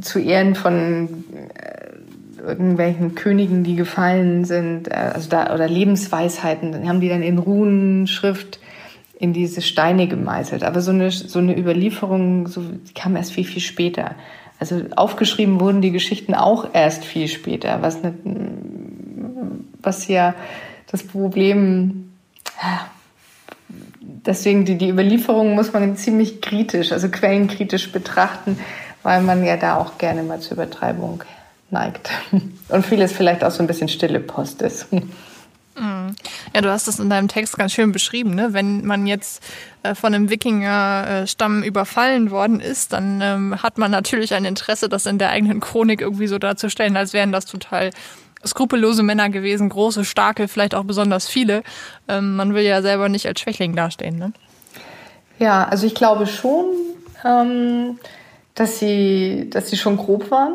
zu 0.00 0.18
Ehren 0.18 0.54
von 0.54 1.08
äh, 1.54 2.46
irgendwelchen 2.46 3.14
Königen, 3.14 3.64
die 3.64 3.76
gefallen 3.76 4.44
sind, 4.44 4.88
äh, 4.88 4.94
also 5.14 5.28
da, 5.28 5.54
oder 5.54 5.68
Lebensweisheiten, 5.68 6.72
dann 6.72 6.88
haben 6.88 7.00
die 7.00 7.08
dann 7.08 7.22
in 7.22 7.38
Runenschrift 7.38 8.60
in 9.18 9.32
diese 9.32 9.62
Steine 9.62 10.06
gemeißelt. 10.06 10.62
Aber 10.62 10.80
so 10.80 10.92
eine, 10.92 11.10
so 11.10 11.38
eine 11.38 11.58
Überlieferung 11.58 12.46
so, 12.46 12.62
kam 12.94 13.16
erst 13.16 13.32
viel, 13.32 13.44
viel 13.44 13.62
später. 13.62 14.14
Also 14.60 14.82
aufgeschrieben 14.96 15.60
wurden 15.60 15.82
die 15.82 15.92
Geschichten 15.92 16.34
auch 16.34 16.68
erst 16.72 17.04
viel 17.04 17.28
später, 17.28 17.82
was, 17.82 18.02
nicht, 18.02 18.14
was 19.82 20.08
ja 20.08 20.34
das 20.90 21.02
Problem, 21.02 22.12
deswegen 23.98 24.64
die, 24.64 24.76
die 24.76 24.88
Überlieferung 24.88 25.54
muss 25.54 25.72
man 25.72 25.96
ziemlich 25.96 26.40
kritisch, 26.40 26.92
also 26.92 27.08
quellenkritisch 27.08 27.92
betrachten, 27.92 28.58
weil 29.02 29.22
man 29.22 29.44
ja 29.44 29.56
da 29.56 29.76
auch 29.76 29.98
gerne 29.98 30.22
mal 30.22 30.40
zur 30.40 30.56
Übertreibung 30.56 31.22
neigt. 31.70 32.10
Und 32.68 32.86
vieles 32.86 33.12
vielleicht 33.12 33.44
auch 33.44 33.50
so 33.50 33.62
ein 33.62 33.66
bisschen 33.66 33.88
stille 33.88 34.20
Post 34.20 34.62
ist. 34.62 34.86
Ja, 36.54 36.60
du 36.60 36.70
hast 36.70 36.88
das 36.88 36.98
in 36.98 37.10
deinem 37.10 37.28
Text 37.28 37.56
ganz 37.56 37.72
schön 37.72 37.92
beschrieben. 37.92 38.34
Ne? 38.34 38.52
Wenn 38.52 38.84
man 38.84 39.06
jetzt 39.06 39.42
äh, 39.82 39.94
von 39.94 40.14
einem 40.14 40.30
Wikinger-Stamm 40.30 41.62
überfallen 41.62 42.30
worden 42.30 42.60
ist, 42.60 42.92
dann 42.92 43.20
ähm, 43.22 43.62
hat 43.62 43.78
man 43.78 43.90
natürlich 43.90 44.34
ein 44.34 44.44
Interesse, 44.44 44.88
das 44.88 45.06
in 45.06 45.18
der 45.18 45.30
eigenen 45.30 45.60
Chronik 45.60 46.00
irgendwie 46.00 46.26
so 46.26 46.38
darzustellen, 46.38 46.96
als 46.96 47.12
wären 47.12 47.32
das 47.32 47.46
total 47.46 47.90
skrupellose 48.46 49.02
Männer 49.02 49.30
gewesen, 49.30 49.68
große, 49.68 50.04
starke, 50.04 50.48
vielleicht 50.48 50.74
auch 50.74 50.84
besonders 50.84 51.26
viele. 51.26 51.62
Ähm, 52.08 52.36
man 52.36 52.54
will 52.54 52.62
ja 52.62 52.82
selber 52.82 53.08
nicht 53.08 53.26
als 53.26 53.40
Schwächling 53.40 53.74
dastehen. 53.74 54.18
Ne? 54.18 54.32
Ja, 55.38 55.64
also 55.68 55.86
ich 55.86 55.94
glaube 55.94 56.26
schon, 56.26 56.66
ähm, 57.24 57.98
dass, 58.54 58.78
sie, 58.78 59.48
dass 59.50 59.70
sie 59.70 59.76
schon 59.76 59.96
grob 59.96 60.30
waren. 60.30 60.54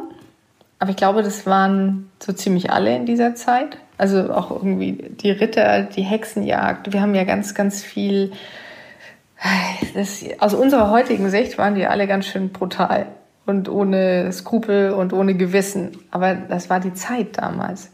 Aber 0.80 0.92
ich 0.92 0.98
glaube, 0.98 1.24
das 1.24 1.46
waren 1.46 2.12
so 2.20 2.34
ziemlich 2.34 2.70
alle 2.70 2.96
in 2.96 3.06
dieser 3.06 3.36
Zeit. 3.36 3.78
Also 3.97 4.34
auch 4.34 4.51
irgendwie 4.51 4.93
die 4.93 5.32
Ritter, 5.32 5.84
die 5.84 6.01
Hexenjagd. 6.01 6.93
Wir 6.93 7.01
haben 7.01 7.15
ja 7.15 7.23
ganz, 7.23 7.53
ganz 7.53 7.82
viel. 7.82 8.32
Das, 9.93 10.23
aus 10.39 10.53
unserer 10.53 10.89
heutigen 10.89 11.29
Sicht 11.29 11.58
waren 11.58 11.75
die 11.75 11.86
alle 11.86 12.08
ganz 12.08 12.25
schön 12.25 12.49
brutal 12.49 13.08
und 13.45 13.69
ohne 13.69 14.32
Skrupel 14.32 14.91
und 14.91 15.13
ohne 15.13 15.36
Gewissen. 15.36 15.91
Aber 16.12 16.34
das 16.34 16.69
war 16.69 16.79
die 16.79 16.93
Zeit 16.93 17.38
damals. 17.38 17.91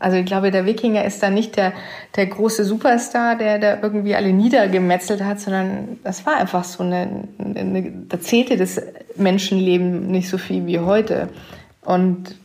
Also 0.00 0.16
ich 0.16 0.26
glaube, 0.26 0.50
der 0.50 0.64
Wikinger 0.64 1.04
ist 1.04 1.22
da 1.22 1.30
nicht 1.30 1.56
der, 1.56 1.72
der 2.14 2.26
große 2.26 2.64
Superstar, 2.64 3.36
der 3.36 3.58
da 3.58 3.78
irgendwie 3.82 4.14
alle 4.14 4.32
niedergemetzelt 4.32 5.24
hat, 5.24 5.40
sondern 5.40 5.98
das 6.04 6.24
war 6.24 6.36
einfach 6.36 6.64
so 6.64 6.84
eine, 6.84 7.28
eine 7.38 7.92
da 8.08 8.20
zählte 8.20 8.56
das 8.56 8.80
Menschenleben 9.16 10.06
nicht 10.08 10.28
so 10.28 10.38
viel 10.38 10.66
wie 10.66 10.78
heute. 10.78 11.28
Und 11.84 12.36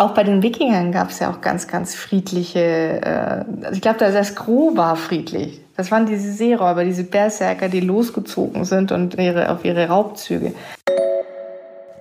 auch 0.00 0.14
bei 0.14 0.24
den 0.24 0.42
Wikingern 0.42 0.92
gab 0.92 1.10
es 1.10 1.18
ja 1.18 1.30
auch 1.30 1.42
ganz, 1.42 1.68
ganz 1.68 1.94
friedliche, 1.94 2.58
äh, 2.58 3.44
also 3.64 3.74
ich 3.74 3.82
glaube, 3.82 3.98
das 3.98 4.34
Gros 4.34 4.74
war 4.76 4.96
friedlich. 4.96 5.60
Das 5.76 5.90
waren 5.90 6.06
diese 6.06 6.32
Seeräuber, 6.32 6.84
diese 6.84 7.04
Berserker, 7.04 7.68
die 7.68 7.80
losgezogen 7.80 8.64
sind 8.64 8.92
und 8.92 9.14
ihre, 9.14 9.50
auf 9.50 9.64
ihre 9.64 9.88
Raubzüge. 9.88 10.54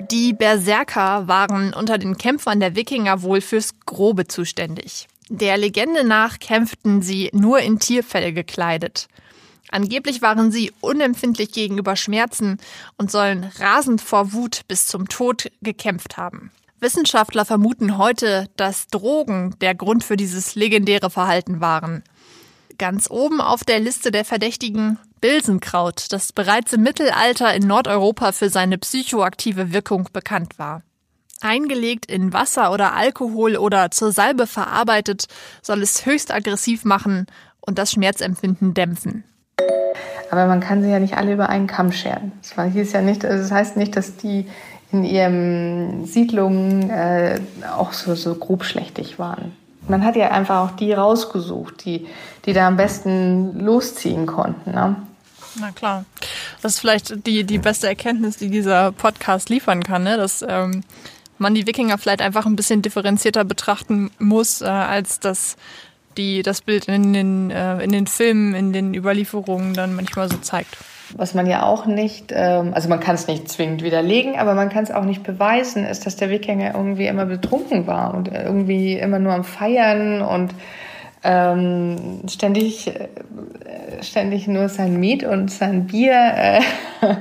Die 0.09 0.33
Berserker 0.33 1.27
waren 1.27 1.73
unter 1.73 1.97
den 1.97 2.17
Kämpfern 2.17 2.61
der 2.61 2.75
Wikinger 2.75 3.21
wohl 3.21 3.41
fürs 3.41 3.71
Grobe 3.85 4.27
zuständig. 4.27 5.07
Der 5.27 5.57
Legende 5.57 6.05
nach 6.05 6.39
kämpften 6.39 7.01
sie 7.01 7.29
nur 7.33 7.59
in 7.59 7.79
Tierfell 7.79 8.31
gekleidet. 8.33 9.07
Angeblich 9.71 10.21
waren 10.21 10.51
sie 10.51 10.71
unempfindlich 10.79 11.51
gegenüber 11.51 11.95
Schmerzen 11.95 12.57
und 12.97 13.11
sollen 13.11 13.51
rasend 13.59 14.01
vor 14.01 14.31
Wut 14.31 14.61
bis 14.69 14.87
zum 14.87 15.09
Tod 15.09 15.51
gekämpft 15.61 16.17
haben. 16.17 16.51
Wissenschaftler 16.81 17.45
vermuten 17.45 17.97
heute, 17.97 18.47
dass 18.55 18.87
Drogen 18.87 19.55
der 19.61 19.75
Grund 19.75 20.03
für 20.03 20.17
dieses 20.17 20.55
legendäre 20.55 21.09
Verhalten 21.09 21.59
waren. 21.59 22.03
Ganz 22.77 23.09
oben 23.09 23.41
auf 23.41 23.63
der 23.63 23.79
Liste 23.79 24.11
der 24.11 24.23
Verdächtigen 24.23 24.97
Bilsenkraut, 25.19 26.05
das 26.11 26.31
bereits 26.31 26.71
im 26.71 26.83
Mittelalter 26.83 27.53
in 27.53 27.67
Nordeuropa 27.67 28.31
für 28.31 28.49
seine 28.49 28.77
psychoaktive 28.77 29.73
Wirkung 29.73 30.07
bekannt 30.13 30.57
war. 30.57 30.81
Eingelegt 31.41 32.05
in 32.05 32.31
Wasser 32.33 32.71
oder 32.71 32.93
Alkohol 32.93 33.57
oder 33.57 33.91
zur 33.91 34.11
Salbe 34.11 34.47
verarbeitet, 34.47 35.25
soll 35.61 35.81
es 35.81 36.05
höchst 36.05 36.33
aggressiv 36.33 36.85
machen 36.85 37.27
und 37.59 37.77
das 37.77 37.91
Schmerzempfinden 37.91 38.73
dämpfen. 38.73 39.23
Aber 40.31 40.45
man 40.45 40.59
kann 40.59 40.83
sie 40.83 40.89
ja 40.89 40.99
nicht 40.99 41.17
alle 41.17 41.33
über 41.33 41.49
einen 41.49 41.67
Kamm 41.67 41.91
scheren. 41.91 42.31
Das 42.41 42.55
nicht, 43.01 43.25
also 43.25 43.43
das 43.43 43.51
heißt 43.51 43.77
nicht, 43.77 43.95
dass 43.95 44.15
die 44.15 44.47
in 44.91 45.03
ihren 45.03 46.05
Siedlungen 46.05 46.89
äh, 46.89 47.39
auch 47.77 47.93
so, 47.93 48.15
so 48.15 48.35
grobschlächtig 48.35 49.19
waren. 49.19 49.53
Man 49.87 50.03
hat 50.03 50.15
ja 50.15 50.31
einfach 50.31 50.69
auch 50.69 50.75
die 50.75 50.93
rausgesucht, 50.93 51.85
die, 51.85 52.07
die 52.45 52.53
da 52.53 52.67
am 52.67 52.77
besten 52.77 53.59
losziehen 53.59 54.25
konnten. 54.25 54.71
Ne? 54.71 54.95
Na 55.59 55.71
klar. 55.71 56.05
Das 56.61 56.73
ist 56.73 56.79
vielleicht 56.79 57.25
die, 57.25 57.43
die 57.43 57.57
beste 57.57 57.87
Erkenntnis, 57.87 58.37
die 58.37 58.49
dieser 58.49 58.91
Podcast 58.91 59.49
liefern 59.49 59.83
kann, 59.83 60.03
ne? 60.03 60.17
dass 60.17 60.43
ähm, 60.47 60.83
man 61.37 61.55
die 61.55 61.65
Wikinger 61.67 61.97
vielleicht 61.97 62.21
einfach 62.21 62.45
ein 62.45 62.55
bisschen 62.55 62.81
differenzierter 62.81 63.45
betrachten 63.45 64.11
muss, 64.19 64.61
äh, 64.61 64.65
als 64.65 65.19
das, 65.19 65.55
die, 66.17 66.43
das 66.43 66.61
Bild 66.61 66.85
in 66.87 67.13
den, 67.13 67.51
äh, 67.51 67.81
in 67.83 67.91
den 67.91 68.07
Filmen, 68.07 68.53
in 68.55 68.73
den 68.73 68.93
Überlieferungen 68.93 69.73
dann 69.73 69.95
manchmal 69.95 70.29
so 70.29 70.37
zeigt. 70.37 70.77
Was 71.17 71.33
man 71.33 71.47
ja 71.47 71.63
auch 71.63 71.85
nicht, 71.85 72.31
ähm, 72.35 72.73
also 72.73 72.89
man 72.89 72.99
kann 72.99 73.15
es 73.15 73.27
nicht 73.27 73.49
zwingend 73.49 73.83
widerlegen, 73.83 74.37
aber 74.37 74.53
man 74.53 74.69
kann 74.69 74.83
es 74.83 74.91
auch 74.91 75.05
nicht 75.05 75.23
beweisen, 75.23 75.85
ist, 75.85 76.05
dass 76.05 76.15
der 76.15 76.29
Wikinger 76.29 76.75
irgendwie 76.75 77.07
immer 77.07 77.25
betrunken 77.25 77.87
war 77.87 78.13
und 78.13 78.27
irgendwie 78.31 78.93
immer 78.93 79.19
nur 79.19 79.33
am 79.33 79.43
Feiern 79.43 80.21
und 80.21 80.53
ähm, 81.23 82.21
ständig, 82.29 82.87
äh, 82.87 83.07
ständig 84.01 84.47
nur 84.47 84.69
sein 84.69 84.99
Met 84.99 85.23
und 85.23 85.51
sein 85.51 85.87
Bier 85.87 86.13
äh, 86.13 86.61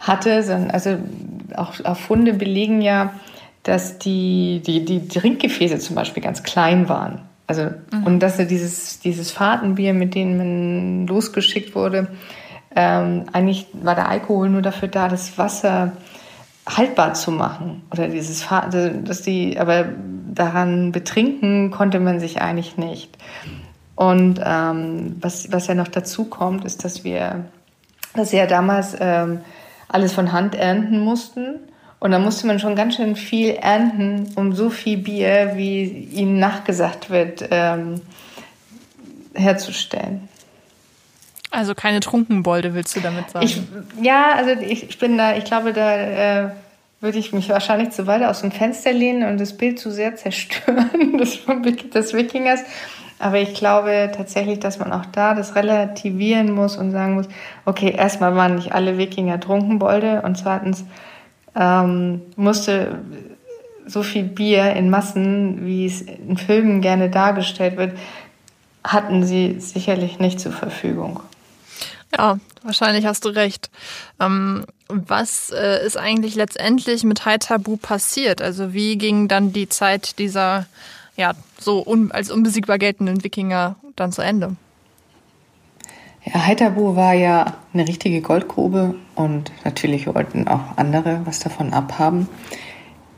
hatte. 0.00 0.68
Also 0.72 0.96
auch, 1.54 1.74
auch 1.84 1.96
Funde 1.96 2.34
belegen 2.34 2.80
ja, 2.80 3.12
dass 3.62 3.98
die, 3.98 4.62
die, 4.64 4.84
die 4.84 5.08
Trinkgefäße 5.08 5.78
zum 5.78 5.96
Beispiel 5.96 6.22
ganz 6.22 6.42
klein 6.42 6.88
waren. 6.88 7.22
Also, 7.46 7.62
mhm. 7.92 8.04
und 8.04 8.20
dass 8.20 8.38
er 8.38 8.44
dieses, 8.44 9.00
dieses 9.00 9.30
Fahrtenbier, 9.30 9.94
mit 9.94 10.14
dem 10.14 10.36
man 10.36 11.06
losgeschickt 11.06 11.74
wurde, 11.74 12.08
ähm, 12.76 13.24
eigentlich 13.32 13.66
war 13.72 13.94
der 13.94 14.08
Alkohol 14.08 14.50
nur 14.50 14.62
dafür 14.62 14.88
da, 14.88 15.08
das 15.08 15.38
Wasser 15.38 15.92
haltbar 16.68 17.14
zu 17.14 17.30
machen. 17.30 17.82
Oder 17.90 18.08
dieses 18.08 18.46
dass 18.48 19.22
die, 19.22 19.58
aber 19.58 19.86
daran 20.32 20.92
betrinken 20.92 21.70
konnte 21.70 22.00
man 22.00 22.20
sich 22.20 22.42
eigentlich 22.42 22.76
nicht. 22.76 23.16
Und 23.94 24.40
ähm, 24.44 25.16
was, 25.20 25.50
was 25.50 25.68
ja 25.68 25.74
noch 25.74 25.88
dazu 25.88 26.24
kommt, 26.24 26.64
ist, 26.66 26.84
dass 26.84 27.02
wir, 27.02 27.46
dass 28.14 28.32
wir 28.32 28.40
ja 28.40 28.46
damals 28.46 28.94
ähm, 29.00 29.40
alles 29.88 30.12
von 30.12 30.32
Hand 30.32 30.54
ernten 30.54 30.98
mussten. 31.00 31.60
Und 31.98 32.10
da 32.10 32.18
musste 32.18 32.46
man 32.46 32.58
schon 32.58 32.76
ganz 32.76 32.96
schön 32.96 33.16
viel 33.16 33.54
ernten, 33.54 34.28
um 34.36 34.52
so 34.52 34.68
viel 34.68 34.98
Bier, 34.98 35.52
wie 35.54 35.84
ihnen 35.84 36.38
nachgesagt 36.38 37.08
wird, 37.08 37.48
ähm, 37.50 38.02
herzustellen. 39.32 40.28
Also 41.50 41.74
keine 41.74 42.00
Trunkenbolde, 42.00 42.74
willst 42.74 42.96
du 42.96 43.00
damit 43.00 43.30
sagen? 43.30 43.46
Ich, 43.46 43.60
ja, 44.02 44.34
also 44.34 44.50
ich, 44.60 44.88
ich 44.88 44.98
bin 44.98 45.16
da, 45.16 45.36
ich 45.36 45.44
glaube, 45.44 45.72
da 45.72 45.96
äh, 45.96 46.50
würde 47.00 47.18
ich 47.18 47.32
mich 47.32 47.48
wahrscheinlich 47.48 47.90
zu 47.90 48.06
weit 48.06 48.22
aus 48.22 48.40
dem 48.40 48.50
Fenster 48.50 48.92
lehnen 48.92 49.28
und 49.28 49.40
das 49.40 49.56
Bild 49.56 49.78
zu 49.78 49.90
sehr 49.90 50.16
zerstören 50.16 51.18
des, 51.18 51.40
des 51.94 52.14
Wikingers. 52.14 52.60
Aber 53.18 53.38
ich 53.38 53.54
glaube 53.54 54.10
tatsächlich, 54.14 54.60
dass 54.60 54.78
man 54.78 54.92
auch 54.92 55.06
da 55.06 55.34
das 55.34 55.54
relativieren 55.54 56.52
muss 56.52 56.76
und 56.76 56.90
sagen 56.90 57.14
muss, 57.14 57.28
okay, 57.64 57.90
erstmal 57.90 58.34
waren 58.36 58.56
nicht 58.56 58.72
alle 58.72 58.98
Wikinger 58.98 59.40
Trunkenbolde 59.40 60.22
und 60.22 60.36
zweitens 60.36 60.84
ähm, 61.54 62.20
musste 62.36 62.98
so 63.86 64.02
viel 64.02 64.24
Bier 64.24 64.72
in 64.72 64.90
Massen, 64.90 65.64
wie 65.64 65.86
es 65.86 66.02
in 66.02 66.36
Filmen 66.36 66.82
gerne 66.82 67.08
dargestellt 67.08 67.76
wird, 67.76 67.96
hatten 68.84 69.24
sie 69.24 69.60
sicherlich 69.60 70.18
nicht 70.18 70.40
zur 70.40 70.52
Verfügung. 70.52 71.20
Ja, 72.16 72.38
wahrscheinlich 72.62 73.04
hast 73.04 73.24
du 73.24 73.28
recht. 73.28 73.70
Ähm, 74.20 74.64
was 74.88 75.50
äh, 75.50 75.84
ist 75.84 75.96
eigentlich 75.96 76.34
letztendlich 76.34 77.04
mit 77.04 77.26
Haitabu 77.26 77.76
passiert? 77.76 78.40
Also 78.40 78.72
wie 78.72 78.96
ging 78.96 79.28
dann 79.28 79.52
die 79.52 79.68
Zeit 79.68 80.18
dieser 80.18 80.66
ja 81.16 81.32
so 81.58 81.84
un 81.84 82.12
als 82.12 82.30
unbesiegbar 82.30 82.78
geltenden 82.78 83.24
Wikinger 83.24 83.76
dann 83.96 84.12
zu 84.12 84.22
Ende? 84.22 84.56
Ja, 86.24 86.46
Haitabu 86.46 86.96
war 86.96 87.14
ja 87.14 87.56
eine 87.72 87.86
richtige 87.86 88.20
Goldgrube 88.20 88.94
und 89.14 89.52
natürlich 89.64 90.06
wollten 90.06 90.48
auch 90.48 90.76
andere 90.76 91.20
was 91.24 91.40
davon 91.40 91.72
abhaben. 91.72 92.28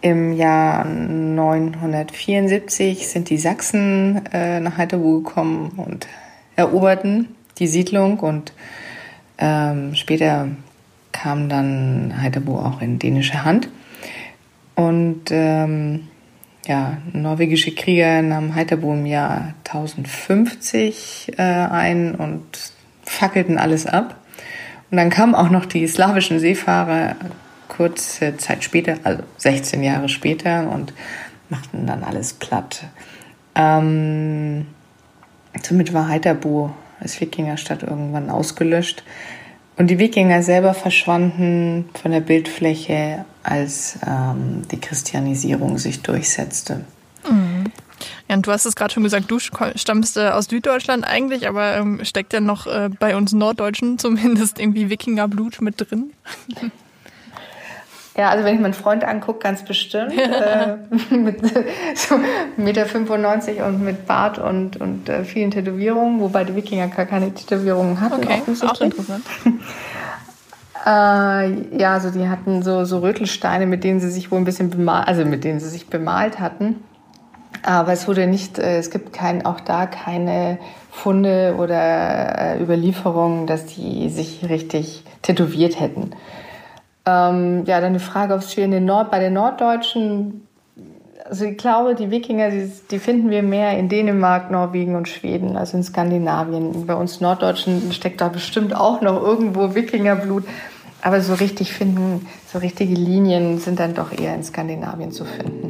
Im 0.00 0.32
Jahr 0.32 0.84
974 0.84 3.08
sind 3.08 3.30
die 3.30 3.38
Sachsen 3.38 4.24
äh, 4.32 4.60
nach 4.60 4.78
Haitabu 4.78 5.22
gekommen 5.22 5.72
und 5.76 6.06
eroberten 6.54 7.34
die 7.58 7.66
Siedlung 7.66 8.20
und 8.20 8.52
ähm, 9.38 9.94
später 9.94 10.48
kam 11.12 11.48
dann 11.48 12.14
Haithabu 12.20 12.58
auch 12.58 12.80
in 12.80 12.98
dänische 12.98 13.44
Hand. 13.44 13.68
Und 14.74 15.30
ähm, 15.30 16.08
ja, 16.66 16.98
norwegische 17.12 17.74
Krieger 17.74 18.22
nahmen 18.22 18.54
Haithabu 18.54 18.92
im 18.92 19.06
Jahr 19.06 19.54
1050 19.66 21.32
äh, 21.36 21.42
ein 21.42 22.14
und 22.14 22.44
fackelten 23.02 23.58
alles 23.58 23.86
ab. 23.86 24.16
Und 24.90 24.98
dann 24.98 25.10
kamen 25.10 25.34
auch 25.34 25.50
noch 25.50 25.66
die 25.66 25.86
slawischen 25.86 26.38
Seefahrer 26.38 27.16
kurze 27.68 28.36
Zeit 28.36 28.64
später, 28.64 28.98
also 29.04 29.22
16 29.36 29.82
Jahre 29.82 30.08
später, 30.08 30.70
und 30.70 30.92
machten 31.48 31.86
dann 31.86 32.04
alles 32.04 32.32
platt. 32.32 32.84
Ähm, 33.54 34.66
somit 35.62 35.92
war 35.92 36.08
Haithabu 36.08 36.70
als 37.00 37.20
Wikingerstadt 37.20 37.82
irgendwann 37.82 38.30
ausgelöscht. 38.30 39.02
Und 39.76 39.88
die 39.88 39.98
Wikinger 39.98 40.42
selber 40.42 40.74
verschwanden 40.74 41.88
von 42.00 42.10
der 42.10 42.20
Bildfläche, 42.20 43.24
als 43.44 43.98
ähm, 44.06 44.62
die 44.70 44.80
Christianisierung 44.80 45.78
sich 45.78 46.02
durchsetzte. 46.02 46.84
Mhm. 47.28 47.64
Ja, 48.28 48.36
und 48.36 48.46
du 48.46 48.52
hast 48.52 48.64
es 48.64 48.76
gerade 48.76 48.92
schon 48.92 49.02
gesagt, 49.02 49.30
du 49.30 49.38
stammst 49.38 50.16
äh, 50.16 50.28
aus 50.28 50.46
Süddeutschland 50.46 51.04
eigentlich, 51.04 51.48
aber 51.48 51.76
ähm, 51.76 52.00
steckt 52.04 52.32
ja 52.32 52.40
noch 52.40 52.66
äh, 52.66 52.90
bei 52.98 53.16
uns 53.16 53.32
Norddeutschen 53.32 53.98
zumindest 53.98 54.58
irgendwie 54.58 54.90
Wikingerblut 54.90 55.60
mit 55.60 55.76
drin? 55.78 56.12
Ja, 58.18 58.30
also 58.30 58.44
wenn 58.44 58.56
ich 58.56 58.60
meinen 58.60 58.74
Freund 58.74 59.04
angucke, 59.04 59.38
ganz 59.38 59.62
bestimmt. 59.64 60.12
äh, 60.18 60.76
mit 61.14 61.40
so 61.94 62.16
1,95 62.16 62.56
Meter 62.56 63.66
und 63.66 63.84
mit 63.84 64.06
Bart 64.06 64.38
und, 64.38 64.76
und 64.80 65.08
äh, 65.08 65.22
vielen 65.22 65.52
Tätowierungen, 65.52 66.20
wobei 66.20 66.42
die 66.42 66.56
Wikinger 66.56 66.88
gar 66.88 67.06
keine 67.06 67.32
Tätowierungen 67.32 68.00
hatten. 68.00 68.24
Okay, 68.24 68.42
auch, 68.42 68.72
auch 68.72 68.80
interessant. 68.80 69.24
äh, 70.84 71.78
ja, 71.78 71.92
also 71.92 72.10
die 72.10 72.28
hatten 72.28 72.64
so, 72.64 72.84
so 72.84 72.98
Rötelsteine, 72.98 73.66
mit 73.66 73.84
denen 73.84 74.00
sie 74.00 74.10
sich 74.10 74.32
wohl 74.32 74.38
ein 74.38 74.44
bisschen 74.44 74.70
bemalt, 74.70 75.06
also 75.06 75.24
mit 75.24 75.44
denen 75.44 75.60
sie 75.60 75.68
sich 75.68 75.86
bemalt 75.86 76.40
hatten. 76.40 76.82
Aber 77.62 77.92
es 77.92 78.08
wurde 78.08 78.26
nicht, 78.26 78.58
äh, 78.58 78.78
es 78.78 78.90
gibt 78.90 79.12
kein, 79.12 79.46
auch 79.46 79.60
da 79.60 79.86
keine 79.86 80.58
Funde 80.90 81.54
oder 81.56 82.56
äh, 82.56 82.60
Überlieferungen, 82.60 83.46
dass 83.46 83.66
die 83.66 84.08
sich 84.08 84.48
richtig 84.48 85.04
tätowiert 85.22 85.78
hätten. 85.78 86.10
Ähm, 87.08 87.64
ja, 87.64 87.80
dann 87.80 87.94
die 87.94 88.00
Frage, 88.00 88.34
ob 88.34 88.40
es 88.40 88.56
in 88.58 88.70
den 88.70 88.84
Nord, 88.84 89.10
bei 89.10 89.18
den 89.18 89.32
Norddeutschen, 89.32 90.46
also 91.24 91.46
ich 91.46 91.56
glaube, 91.56 91.94
die 91.94 92.10
Wikinger, 92.10 92.50
die, 92.50 92.70
die, 92.90 92.98
finden 92.98 93.30
wir 93.30 93.42
mehr 93.42 93.78
in 93.78 93.88
Dänemark, 93.88 94.50
Norwegen 94.50 94.94
und 94.94 95.08
Schweden, 95.08 95.56
also 95.56 95.76
in 95.76 95.82
Skandinavien. 95.82 96.86
Bei 96.86 96.94
uns 96.94 97.20
Norddeutschen 97.20 97.92
steckt 97.92 98.20
da 98.20 98.28
bestimmt 98.28 98.74
auch 98.74 99.00
noch 99.00 99.22
irgendwo 99.22 99.74
Wikingerblut. 99.74 100.44
Aber 101.00 101.20
so 101.20 101.34
richtig 101.34 101.72
finden, 101.72 102.26
so 102.52 102.58
richtige 102.58 102.94
Linien 102.94 103.58
sind 103.58 103.78
dann 103.78 103.94
doch 103.94 104.10
eher 104.12 104.34
in 104.34 104.42
Skandinavien 104.42 105.12
zu 105.12 105.24
finden. 105.24 105.67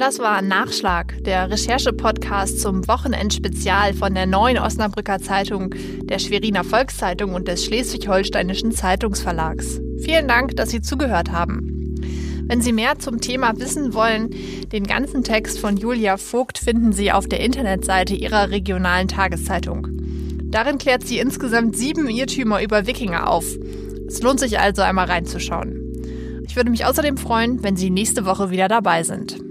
Das 0.00 0.18
war 0.18 0.40
Nachschlag, 0.40 1.22
der 1.24 1.50
Recherche-Podcast 1.50 2.58
zum 2.58 2.88
Wochenendspezial 2.88 3.92
von 3.92 4.14
der 4.14 4.24
Neuen 4.24 4.56
Osnabrücker 4.56 5.18
Zeitung, 5.18 5.74
der 6.04 6.18
Schweriner 6.18 6.64
Volkszeitung 6.64 7.34
und 7.34 7.46
des 7.48 7.66
Schleswig-Holsteinischen 7.66 8.72
Zeitungsverlags. 8.72 9.78
Vielen 10.00 10.26
Dank, 10.26 10.56
dass 10.56 10.70
Sie 10.70 10.80
zugehört 10.80 11.32
haben. 11.32 11.98
Wenn 12.46 12.62
Sie 12.62 12.72
mehr 12.72 12.98
zum 12.98 13.20
Thema 13.20 13.58
wissen 13.58 13.92
wollen, 13.92 14.30
den 14.72 14.86
ganzen 14.86 15.22
Text 15.22 15.58
von 15.58 15.76
Julia 15.76 16.16
Vogt 16.16 16.56
finden 16.56 16.92
Sie 16.92 17.12
auf 17.12 17.28
der 17.28 17.40
Internetseite 17.40 18.14
ihrer 18.14 18.48
regionalen 18.48 19.06
Tageszeitung. 19.06 19.86
Darin 20.44 20.78
klärt 20.78 21.06
sie 21.06 21.18
insgesamt 21.18 21.76
sieben 21.76 22.08
Irrtümer 22.08 22.62
über 22.62 22.86
Wikinger 22.86 23.28
auf. 23.28 23.44
Es 24.08 24.22
lohnt 24.22 24.40
sich 24.40 24.58
also 24.58 24.80
einmal 24.80 25.08
reinzuschauen. 25.08 26.40
Ich 26.46 26.56
würde 26.56 26.70
mich 26.70 26.86
außerdem 26.86 27.18
freuen, 27.18 27.62
wenn 27.62 27.76
Sie 27.76 27.90
nächste 27.90 28.24
Woche 28.24 28.50
wieder 28.50 28.66
dabei 28.66 29.02
sind. 29.02 29.49